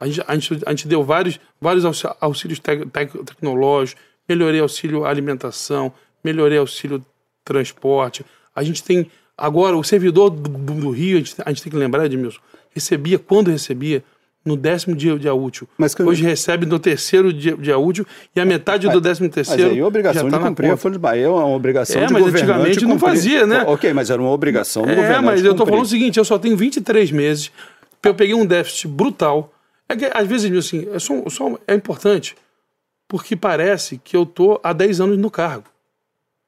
[0.00, 1.84] A gente, a, gente, a gente deu vários, vários
[2.20, 5.92] auxílios tec, tec, tecnológicos, melhorei auxílio alimentação,
[6.22, 7.04] melhorei auxílio
[7.44, 8.24] transporte.
[8.54, 9.10] A gente tem.
[9.36, 12.40] Agora, o servidor do, do Rio, a gente, a gente tem que lembrar, Edmilson,
[12.74, 14.02] recebia, quando recebia,
[14.48, 15.68] no décimo dia, dia útil.
[16.06, 19.62] Hoje recebe no terceiro dia, dia útil e a metade mas, do décimo terceiro.
[19.62, 22.06] Mas aí a obrigação tá de cumprir a Folha de Bahia é uma obrigação é,
[22.06, 23.64] de mas antigamente não fazia, né?
[23.66, 25.18] Ok, mas era uma obrigação do é, governante.
[25.18, 27.52] É, mas eu estou falando o seguinte: eu só tenho 23 meses,
[28.02, 29.52] eu peguei um déficit brutal.
[29.88, 32.36] É que às vezes, assim, é, só, só, é importante,
[33.06, 35.64] porque parece que eu estou há 10 anos no cargo.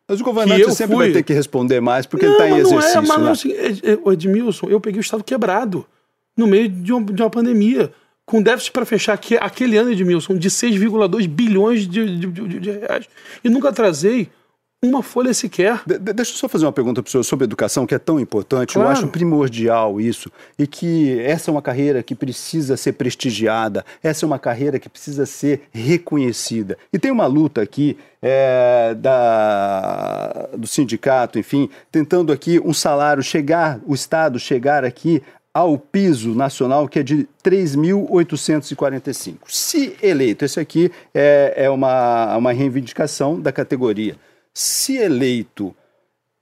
[0.07, 1.07] Mas o governante sempre fui...
[1.07, 3.03] vai ter que responder mais, porque não, ele está em exercício.
[3.03, 3.31] Não é, mas né?
[3.31, 5.87] assim, Edmilson, eu peguei o Estado quebrado
[6.41, 7.93] no meio de uma, de uma pandemia,
[8.25, 12.71] com déficit para fechar aqui, aquele ano, Edmilson, de 6,2 bilhões de, de, de, de,
[12.71, 13.07] reais.
[13.45, 14.29] E nunca trazei
[14.83, 15.83] uma folha sequer.
[15.85, 18.19] De, deixa eu só fazer uma pergunta para o senhor sobre educação, que é tão
[18.19, 18.75] importante.
[18.75, 18.89] Claro.
[18.89, 20.31] Eu acho primordial isso.
[20.59, 24.89] E que essa é uma carreira que precisa ser prestigiada, essa é uma carreira que
[24.89, 26.79] precisa ser reconhecida.
[26.91, 33.81] E tem uma luta aqui é, da, do sindicato, enfim, tentando aqui um salário chegar,
[33.85, 35.23] o Estado chegar aqui
[35.53, 39.39] ao piso nacional, que é de 3.845.
[39.49, 44.17] Se eleito, esse aqui é, é uma, uma reivindicação da categoria.
[44.55, 45.75] Se eleito,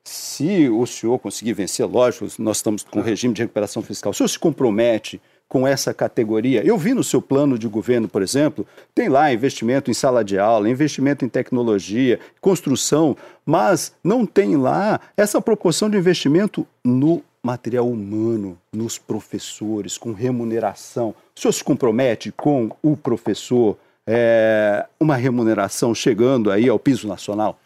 [0.04, 4.28] se o senhor conseguir vencer, lógico, nós estamos com regime de recuperação fiscal, o senhor
[4.28, 6.62] se compromete com essa categoria?
[6.64, 10.38] Eu vi no seu plano de governo, por exemplo, tem lá investimento em sala de
[10.38, 17.88] aula, investimento em tecnologia, construção, mas não tem lá essa proporção de investimento no material
[17.88, 21.14] humano, nos professores, com remuneração.
[21.34, 27.59] O senhor se compromete com o professor é, uma remuneração chegando aí ao piso nacional?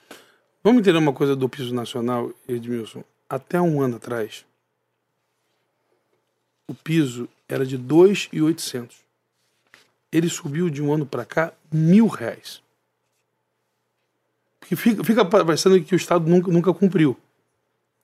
[0.63, 3.03] Vamos entender uma coisa do piso nacional, Edmilson.
[3.29, 4.45] Até um ano atrás,
[6.69, 8.97] o piso era de 2,800.
[10.13, 12.63] Ele subiu de um ano para cá mil reais.
[14.61, 17.17] Porque fica, fica parecendo que o Estado nunca, nunca cumpriu.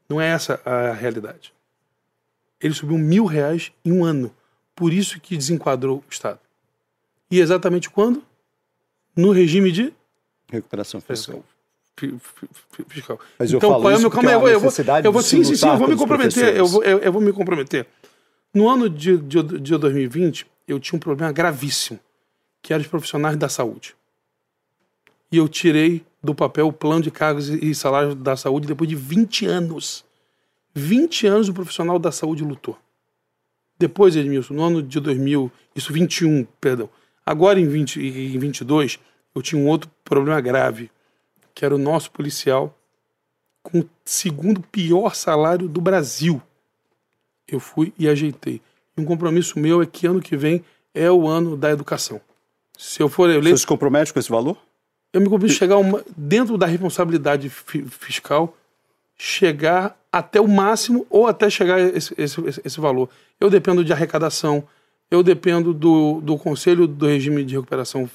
[0.09, 1.57] Não é essa a realidade.
[2.61, 4.35] Ele subiu mil reais em um ano.
[4.75, 6.41] Por isso que desenquadrou o Estado.
[7.31, 8.23] E exatamente quando?
[9.17, 9.93] No regime de
[10.51, 11.45] recuperação fiscal
[12.89, 13.19] fiscal.
[13.39, 14.11] Mas então, qual é o meu.
[14.11, 14.49] Calma eu vou.
[14.49, 14.71] Eu vou,
[15.05, 16.57] eu vou sim, sim, sim, eu vou me comprometer.
[16.57, 17.87] Eu vou, eu, eu, vou me comprometer.
[18.55, 21.99] No ano de, de, de 2020, eu tinha um problema gravíssimo,
[22.63, 23.95] que era os profissionais da saúde.
[25.31, 28.97] E eu tirei do papel o plano de cargos e salários da saúde depois de
[28.97, 30.05] 20 anos.
[30.79, 32.79] 20 anos o profissional da saúde lutou.
[33.79, 36.89] Depois, Edmilson, no ano de 2000, isso 21, perdão.
[37.25, 38.99] Agora em, 20, em 22,
[39.35, 40.91] eu tinha um outro problema grave
[41.55, 42.79] que era o nosso policial,
[43.65, 46.41] com o segundo pior salário do Brasil.
[47.49, 48.63] Eu fui e ajeitei.
[48.97, 50.65] E um compromisso meu é que ano que vem
[50.95, 52.21] é o ano da educação.
[52.79, 53.57] Se eu for eleito.
[53.57, 54.57] Você se compromete com esse valor?
[55.13, 58.57] Eu me comprometo a chegar uma, dentro da responsabilidade fiscal,
[59.19, 63.11] chegar até o máximo ou até chegar esse, esse, esse valor.
[63.41, 64.65] Eu dependo de arrecadação,
[65.11, 68.09] eu dependo do, do Conselho do Regime de Recuperação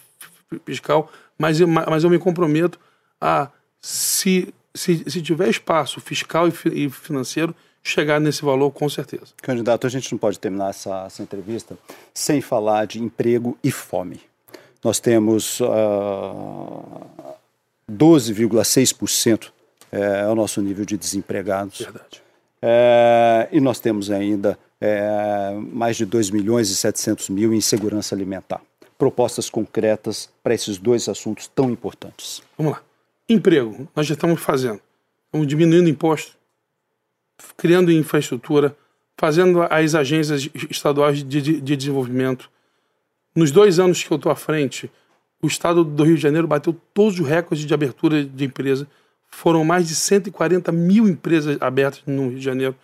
[0.66, 2.80] Fiscal, mas, mas eu me comprometo
[3.20, 3.50] a,
[3.82, 9.34] se, se, se tiver espaço fiscal e, financeiro, chegar nesse valor com certeza.
[9.42, 11.78] Candidato, a gente não pode terminar essa, essa entrevista
[12.14, 14.22] sem falar de emprego e fome.
[14.84, 17.36] Nós temos uh, ah,
[17.92, 19.52] 12,6%
[19.94, 21.80] é, o nosso nível de desempregados.
[21.80, 22.24] Verdade.
[22.60, 28.16] É, e nós temos ainda é, mais de 2 milhões e 700 mil em segurança
[28.16, 28.62] alimentar.
[28.98, 32.42] Propostas concretas para esses dois assuntos tão importantes.
[32.58, 32.82] Vamos lá.
[33.30, 34.82] Emprego, nós já estamos fazendo.
[35.26, 36.38] Estamos diminuindo imposto,
[37.56, 38.76] criando infraestrutura,
[39.18, 42.50] fazendo as agências estaduais de, de, de desenvolvimento.
[43.36, 44.92] Nos dois anos que eu estou à frente,
[45.42, 48.88] o estado do Rio de Janeiro bateu todos os recordes de abertura de empresa.
[49.36, 52.76] Foram mais de 140 mil empresas abertas no Rio de Janeiro.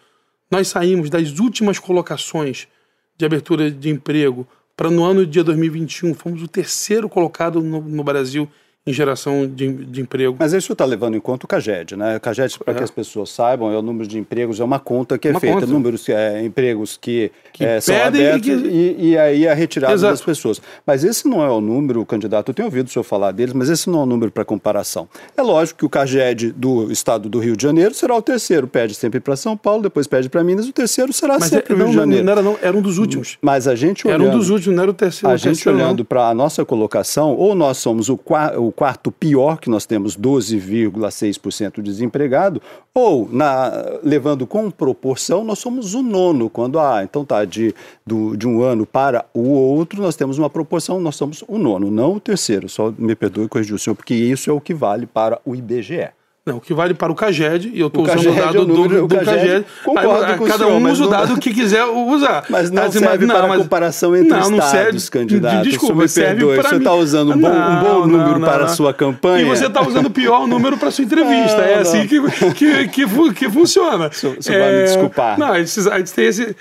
[0.49, 2.67] Nós saímos das últimas colocações
[3.15, 6.13] de abertura de emprego para no ano de 2021.
[6.15, 8.49] Fomos o terceiro colocado no, no Brasil
[8.87, 10.35] em geração de, de emprego.
[10.39, 12.17] Mas isso está levando em conta o CAGED, né?
[12.17, 12.77] O CAGED, para é.
[12.77, 15.39] que as pessoas saibam, é o número de empregos, é uma conta que é uma
[15.39, 15.67] feita, conta.
[15.67, 18.67] números, é, empregos que, que é, são abertos e, que...
[18.67, 20.13] e, e, aí a retirada Exato.
[20.13, 20.61] das pessoas.
[20.85, 23.69] Mas esse não é o número, candidato, eu tenho ouvido o senhor falar deles, mas
[23.69, 25.07] esse não é o número para comparação.
[25.35, 28.95] É lógico que o CAGED do estado do Rio de Janeiro será o terceiro, pede
[28.95, 31.79] sempre para São Paulo, depois pede para Minas, o terceiro será mas sempre é, o
[31.79, 32.23] Rio de Janeiro.
[32.23, 33.37] Não, era, não, era um dos últimos.
[33.41, 34.23] Mas a gente olhando...
[34.23, 35.33] Era um dos últimos, não era o terceiro.
[35.33, 38.19] A gente olhando para a nossa colocação, ou nós somos o,
[38.57, 42.61] o quarto pior que nós temos 12,6% desempregado,
[42.93, 47.73] ou, na, levando com proporção, nós somos o nono, quando, ah, então tá, de,
[48.05, 51.89] do, de um ano para o outro, nós temos uma proporção, nós somos o nono,
[51.89, 55.05] não o terceiro, só me perdoe corrigir o senhor, porque isso é o que vale
[55.05, 56.09] para o IBGE.
[56.49, 58.65] Não, o que vale para o CAGED, e eu estou usando o dado é o
[58.65, 62.43] número, do, do CAGED, concordo aí, com cada um usa o dado que quiser usar.
[62.49, 65.63] Mas não serve não, para mas, comparação entre não, não serve, candidato.
[65.63, 68.67] Desculpa, o senhor me perdoe, você está usando um bom, um bom número para a
[68.69, 69.43] sua campanha.
[69.43, 71.61] E você está usando o pior número para a sua entrevista.
[71.61, 72.19] é assim que,
[72.55, 74.09] que, que, que funciona.
[74.39, 75.39] O senhor, é, vai me desculpar.
[75.39, 76.55] Não, a gente, a gente tem esse...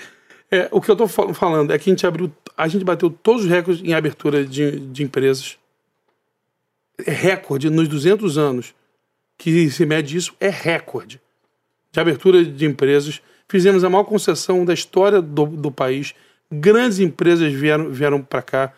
[0.51, 3.43] É, o que eu estou falando é que a gente abriu, a gente bateu todos
[3.43, 5.57] os recordes em abertura de, de empresas.
[7.05, 8.73] É recorde nos 200 anos
[9.39, 11.19] que se mede isso é recorde
[11.91, 13.21] de abertura de empresas.
[13.47, 16.13] Fizemos a maior concessão da história do, do país.
[16.51, 18.73] Grandes empresas vieram, vieram para cá.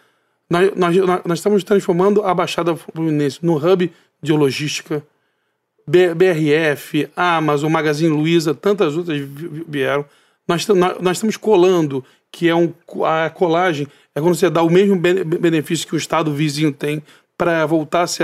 [0.48, 0.96] Nós, nós,
[1.26, 3.92] nós, estamos transformando a Baixada Fluminense no hub
[4.22, 5.04] de logística
[5.88, 9.20] BRF, Amazon, Magazine Luiza, tantas outras
[9.68, 10.06] vieram.
[10.48, 12.72] Nós, nós estamos colando, que é um,
[13.04, 17.02] a colagem, é quando você dá o mesmo benefício que o estado vizinho tem
[17.42, 18.24] para voltar a ser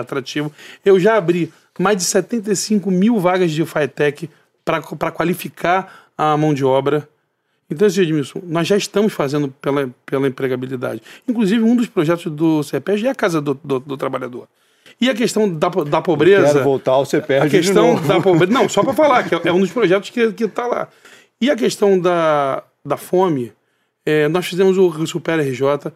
[0.00, 0.50] atrativo.
[0.82, 4.30] Eu já abri mais de 75 mil vagas de FITEC
[4.64, 7.06] para qualificar a mão de obra.
[7.68, 11.02] Então, assim, Edmilson, nós já estamos fazendo pela, pela empregabilidade.
[11.28, 14.48] Inclusive, um dos projetos do CEPES é a Casa do, do, do Trabalhador.
[14.98, 16.46] E a questão da, da pobreza.
[16.46, 17.42] Eu quero voltar ao CEPES.
[17.42, 18.50] A questão da pobreza.
[18.50, 20.88] Não, só para falar, que é, é um dos projetos que está lá.
[21.38, 23.52] E a questão da, da fome,
[24.06, 25.92] é, nós fizemos o Super RJ,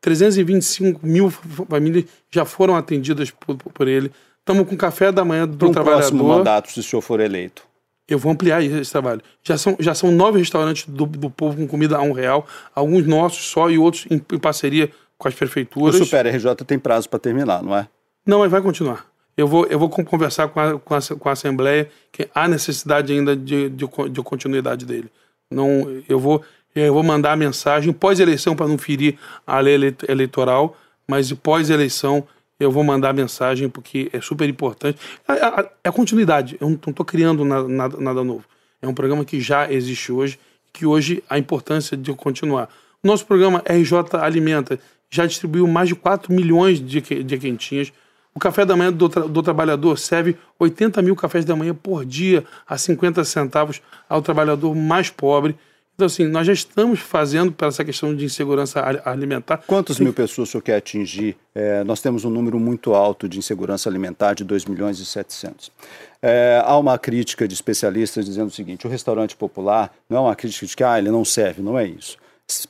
[0.00, 4.10] 325 mil famílias já foram atendidas por, por ele.
[4.38, 6.00] Estamos com café da manhã do um trabalhador.
[6.00, 7.62] próximo mandato, se o senhor for eleito.
[8.08, 9.20] Eu vou ampliar esse trabalho.
[9.44, 12.44] Já são, já são nove restaurantes do, do povo com comida a um real,
[12.74, 15.94] alguns nossos só e outros em, em parceria com as prefeituras.
[15.94, 17.86] O Super RJ tem prazo para terminar, não é?
[18.26, 19.06] Não, mas vai continuar.
[19.36, 23.12] Eu vou, eu vou conversar com a, com a, com a Assembleia que há necessidade
[23.12, 25.10] ainda de, de, de continuidade dele.
[25.50, 26.42] Não, eu vou
[26.74, 32.26] eu vou mandar a mensagem pós-eleição para não ferir a lei eleitoral, mas pós-eleição
[32.58, 34.98] eu vou mandar a mensagem porque é super importante.
[35.26, 38.44] É, é, é a continuidade, eu não estou criando nada, nada, nada, novo.
[38.82, 40.38] É um programa que já existe hoje,
[40.72, 42.68] que hoje a importância de continuar.
[43.02, 47.92] Nosso programa RJ Alimenta já distribuiu mais de 4 milhões de, de quentinhas.
[48.34, 52.04] O café da manhã do, tra do trabalhador serve 80 mil cafés da manhã por
[52.04, 55.56] dia a 50 centavos ao trabalhador mais pobre.
[56.00, 59.58] Então, assim, nós já estamos fazendo para essa questão de insegurança alimentar.
[59.66, 61.36] Quantas mil pessoas o senhor quer atingir?
[61.54, 65.70] É, nós temos um número muito alto de insegurança alimentar, de 2 milhões e 700.
[66.22, 70.34] É, há uma crítica de especialistas dizendo o seguinte: o restaurante popular não é uma
[70.34, 72.16] crítica de que ah, ele não serve, não é isso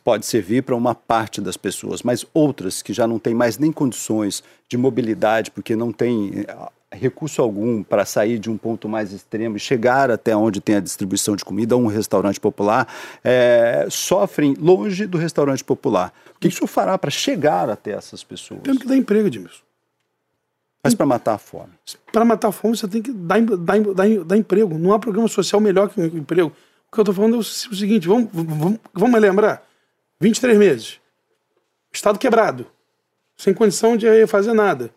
[0.05, 3.73] pode servir para uma parte das pessoas, mas outras que já não têm mais nem
[3.73, 6.45] condições de mobilidade, porque não tem
[6.93, 10.81] recurso algum para sair de um ponto mais extremo e chegar até onde tem a
[10.81, 12.87] distribuição de comida, um restaurante popular,
[13.23, 16.13] é, sofrem longe do restaurante popular.
[16.35, 18.63] O que isso fará para chegar até essas pessoas?
[18.63, 19.63] Temos que dar emprego, Edmilson.
[20.83, 21.73] Mas para matar a fome?
[22.11, 24.79] Para matar a fome, você tem que dar, dar, dar, dar, emprego.
[24.79, 26.49] Não há programa social melhor que o emprego.
[26.49, 29.63] O que eu estou falando é o seguinte: vamos, vamos, vamos lembrar.
[30.19, 30.99] 23 meses.
[31.93, 32.67] Estado quebrado.
[33.37, 34.91] Sem condição de fazer nada.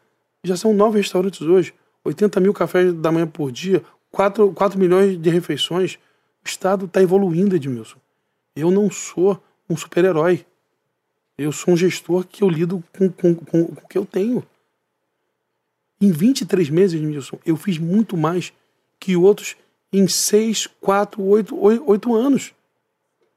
[0.44, 1.74] Já são nove restaurantes hoje.
[2.04, 5.96] 80 mil cafés da manhã por dia, 4, 4 milhões de refeições.
[6.44, 7.98] O Estado está evoluindo, Edmilson.
[8.56, 10.46] Eu não sou um super-herói.
[11.38, 14.44] Eu sou um gestor que eu lido com, com, com, com o que eu tenho.
[16.00, 18.54] Em 23 meses, Edmilson, eu fiz muito mais
[19.00, 19.56] que outros
[19.92, 22.54] em 6, 4, 8, 8 anos.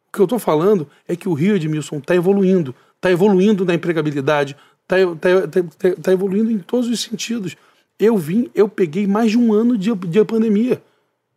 [0.09, 2.75] O que eu estou falando é que o Rio, Edmilson, está evoluindo.
[2.97, 7.57] Está evoluindo na empregabilidade, está tá, tá, tá evoluindo em todos os sentidos.
[7.99, 10.83] Eu vim, eu peguei mais de um ano de, de pandemia.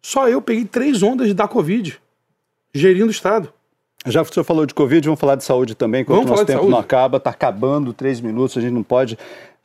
[0.01, 1.99] Só eu peguei três ondas da Covid,
[2.73, 3.51] gerindo o Estado.
[4.05, 6.45] Já que o senhor falou de Covid, vamos falar de saúde também, enquanto o nosso
[6.45, 6.71] tempo saúde.
[6.71, 9.17] não acaba, está acabando três minutos, a gente não pode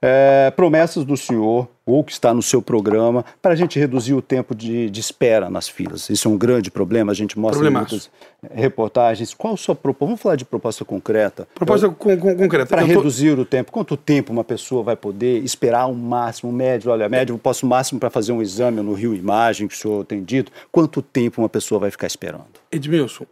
[0.07, 4.21] é, promessas do senhor, ou que está no seu programa, para a gente reduzir o
[4.21, 6.11] tempo de, de, espera nas filas.
[6.11, 8.11] Isso é um grande problema, a gente mostra muitas
[8.53, 9.33] reportagens.
[9.33, 10.05] Qual a sua proposta?
[10.05, 11.49] Vamos falar de proposta concreta.
[11.55, 12.67] Proposta com, com, concreta.
[12.67, 13.43] Para reduzir tô...
[13.43, 13.73] o tempo.
[13.73, 16.91] Quanto tempo uma pessoa vai poder esperar o máximo, médio?
[16.91, 19.79] Olha, médio, eu posso o máximo para fazer um exame no Rio Imagem, que o
[19.79, 20.53] senhor tem dito.
[20.71, 22.45] Quanto tempo uma pessoa vai ficar esperando?
[22.71, 23.25] Edmilson,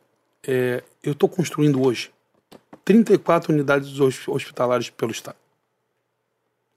[0.47, 2.11] é, eu estou construindo hoje
[2.83, 5.42] 34 unidades hospitalares pelo Estado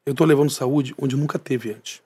[0.05, 2.01] eu estou levando saúde onde nunca teve antes.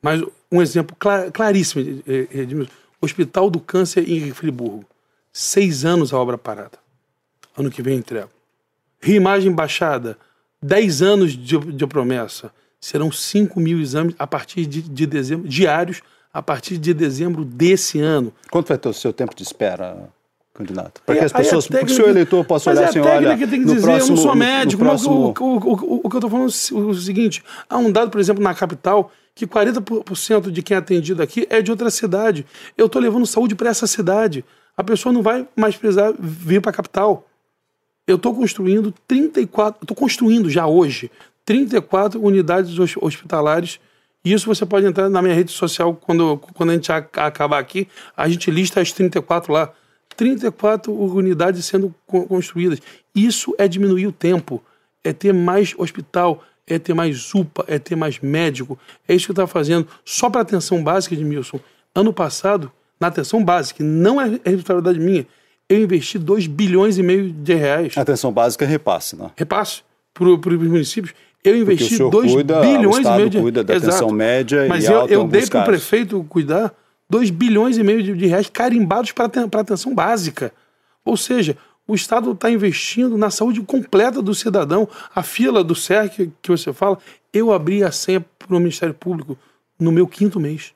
[0.00, 2.72] Mas um exemplo clar, claríssimo, Edmilson.
[3.02, 4.84] Hospital do Câncer em Friburgo.
[5.32, 6.78] Seis anos a obra parada.
[7.56, 8.30] Ano que vem entrego.
[9.00, 10.18] Reimagem baixada.
[10.62, 12.52] Dez anos de, de promessa.
[12.78, 16.02] Serão cinco mil exames a partir de, de dezembro, diários,
[16.32, 18.32] a partir de dezembro desse ano.
[18.50, 20.10] Quanto vai ter o seu tempo de espera?
[20.60, 21.00] Candidato.
[21.04, 23.64] Para que as pessoas, técnica, porque o seu eleitor possa olhar assim, olha, tem que
[23.64, 25.34] dizer, próximo, eu não sou médico, próximo...
[25.38, 28.20] o, o, o, o, que eu estou falando é o seguinte, há um dado, por
[28.20, 32.46] exemplo, na capital, que 40% de quem é atendido aqui é de outra cidade.
[32.76, 34.44] Eu estou levando saúde para essa cidade.
[34.76, 37.26] A pessoa não vai mais precisar vir para a capital.
[38.06, 41.10] Eu estou construindo 34, estou construindo já hoje
[41.44, 43.78] 34 unidades hospitalares
[44.24, 47.88] e isso você pode entrar na minha rede social quando, quando a gente acabar aqui,
[48.16, 49.72] a gente lista as 34 lá.
[50.20, 52.78] 34 unidades sendo construídas.
[53.14, 54.62] Isso é diminuir o tempo,
[55.02, 58.78] é ter mais hospital, é ter mais UPA, é ter mais médico.
[59.08, 59.88] É isso que está fazendo.
[60.04, 61.58] Só para atenção básica, Edmilson,
[61.94, 65.26] ano passado, na atenção básica, não é responsabilidade minha,
[65.66, 67.96] eu investi 2 bilhões e meio de reais.
[67.96, 69.30] Atenção básica é repasse, né?
[69.34, 69.80] Repasse
[70.12, 71.14] para os municípios.
[71.42, 73.88] Eu investi 2 bilhões e meio de cuida da Exato.
[73.88, 76.74] atenção média Mas e eu, alta eu dei para o prefeito cuidar
[77.10, 79.26] 2 bilhões e meio de, reais carimbados para
[79.60, 80.52] atenção básica.
[81.04, 84.88] Ou seja, o Estado está investindo na saúde completa do cidadão.
[85.12, 86.98] A fila do SERC que você fala,
[87.32, 89.36] eu abri a senha para o Ministério Público
[89.78, 90.72] no meu quinto mês.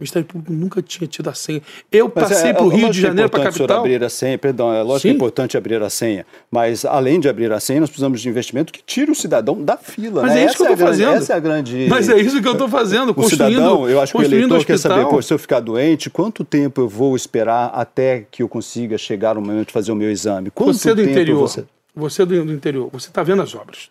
[0.00, 1.60] O Ministério Público nunca tinha tido a senha.
[1.92, 3.80] Eu passei é, para o Rio de Janeiro, para a capital.
[3.80, 5.08] abrir a senha, perdão, é lógico Sim.
[5.08, 8.26] que é importante abrir a senha, mas além de abrir a senha, nós precisamos de
[8.26, 10.22] investimento que tire o cidadão da fila.
[10.22, 10.40] Mas né?
[10.40, 11.12] é isso essa que eu estou é fazendo.
[11.12, 11.86] Essa é a grande.
[11.86, 13.12] Mas é isso que eu estou fazendo.
[13.14, 16.44] o cidadão, eu acho que o eleitor quer saber, pô, se eu ficar doente, quanto
[16.44, 20.10] tempo eu vou esperar até que eu consiga chegar o momento de fazer o meu
[20.10, 20.50] exame?
[20.50, 21.40] Quanto você é do interior.
[21.40, 23.90] Você, você do interior, você está vendo as obras.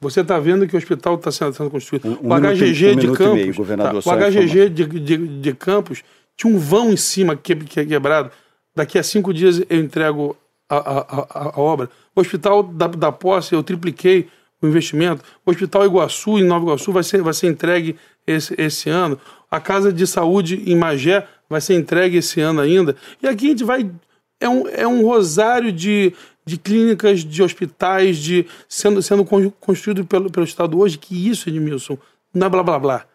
[0.00, 2.06] Você está vendo que o hospital está sendo, sendo, construído.
[2.06, 3.34] Um, o HGG um de Campos.
[3.34, 6.02] Meio, governador, tá, o HGG de, de, de, Campos
[6.36, 8.30] tinha um vão em cima que, que é quebrado.
[8.74, 10.36] Daqui a cinco dias eu entrego
[10.68, 11.88] a, a, a, a obra.
[12.14, 14.28] O hospital da, da posse, eu tripliquei
[14.60, 15.22] o investimento.
[15.44, 19.18] O Hospital Iguaçu, em Nova Iguaçu, vai ser, vai ser entregue esse, esse ano.
[19.50, 22.96] A Casa de Saúde em Magé vai ser entregue esse ano ainda.
[23.22, 23.90] E aqui a gente vai.
[24.38, 26.12] É um, é um rosário de,
[26.46, 31.98] de clínicas, de hospitais, de sendo, sendo construído pelo, pelo Estado hoje, que isso, Edmilson,
[32.32, 33.06] não é blá blá blá.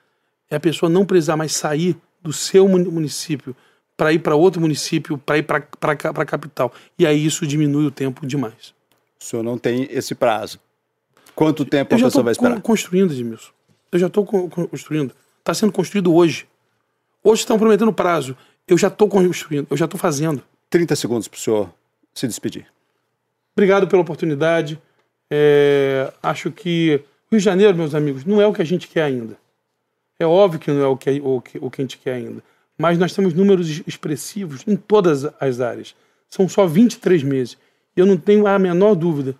[0.49, 3.55] É a pessoa não precisar mais sair do seu município
[3.95, 6.73] para ir para outro município, para ir para a capital.
[6.99, 8.73] E aí isso diminui o tempo demais.
[9.19, 10.59] O senhor não tem esse prazo.
[11.33, 12.49] Quanto tempo a pessoa vai esperar?
[12.49, 13.51] Eu já estou construindo, Edmilson.
[13.91, 15.15] Eu já estou construindo.
[15.39, 16.47] Está sendo construído hoje.
[17.23, 18.35] Hoje estão prometendo prazo.
[18.67, 20.43] Eu já estou construindo, eu já estou fazendo.
[20.69, 21.73] 30 segundos para o senhor
[22.13, 22.65] se despedir.
[23.55, 24.81] Obrigado pela oportunidade.
[25.31, 29.03] É, acho que Rio de Janeiro, meus amigos, não é o que a gente quer
[29.03, 29.37] ainda.
[30.19, 32.43] É óbvio que não é o que, o que, o que a gente quer ainda.
[32.77, 35.95] Mas nós temos números expressivos em todas as áreas.
[36.29, 37.57] São só 23 meses.
[37.95, 39.35] E eu não tenho a menor dúvida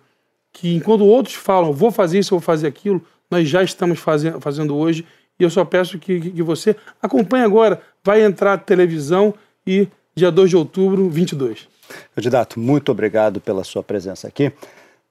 [0.52, 4.76] que enquanto outros falam, vou fazer isso, vou fazer aquilo, nós já estamos fazendo, fazendo
[4.76, 5.06] hoje.
[5.38, 7.80] E eu só peço que, que você acompanhe agora.
[8.04, 9.34] Vai entrar a televisão
[9.66, 11.68] e dia 2 de outubro, 22.
[12.14, 14.52] Candidato, muito obrigado pela sua presença aqui.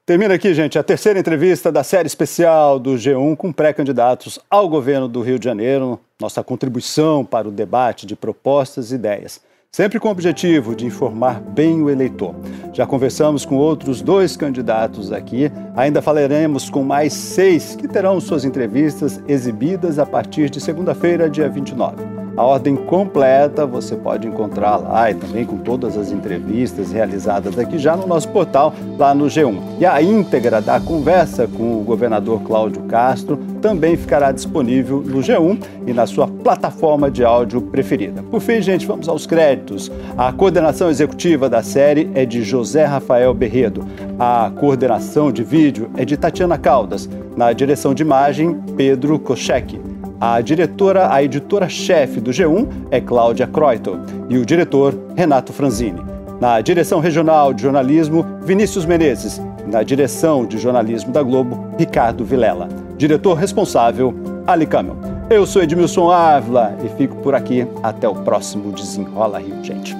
[0.05, 5.07] Termina aqui, gente, a terceira entrevista da série especial do G1 com pré-candidatos ao governo
[5.07, 10.09] do Rio de Janeiro, nossa contribuição para o debate de propostas e ideias sempre com
[10.09, 12.35] o objetivo de informar bem o eleitor.
[12.73, 18.43] Já conversamos com outros dois candidatos aqui, ainda falaremos com mais seis que terão suas
[18.43, 22.20] entrevistas exibidas a partir de segunda-feira, dia 29.
[22.41, 27.77] A ordem completa você pode encontrar lá e também com todas as entrevistas realizadas aqui
[27.77, 29.59] já no nosso portal, lá no G1.
[29.79, 35.61] E a íntegra da conversa com o governador Cláudio Castro também ficará disponível no G1
[35.85, 38.23] e na sua plataforma de áudio preferida.
[38.23, 39.91] Por fim, gente, vamos aos créditos.
[40.17, 43.85] A coordenação executiva da série é de José Rafael Berredo.
[44.17, 47.07] A coordenação de vídeo é de Tatiana Caldas.
[47.37, 49.90] Na direção de imagem, Pedro Kochek.
[50.21, 53.99] A diretora, a editora-chefe do G1 é Cláudia Croito
[54.29, 55.99] e o diretor, Renato Franzini.
[56.39, 59.41] Na direção regional de jornalismo, Vinícius Menezes.
[59.65, 62.69] Na direção de jornalismo da Globo, Ricardo Vilela.
[62.97, 64.13] Diretor responsável,
[64.45, 64.95] Ali Camel.
[65.27, 67.65] Eu sou Edmilson Ávila e fico por aqui.
[67.81, 69.97] Até o próximo Desenrola Rio, gente.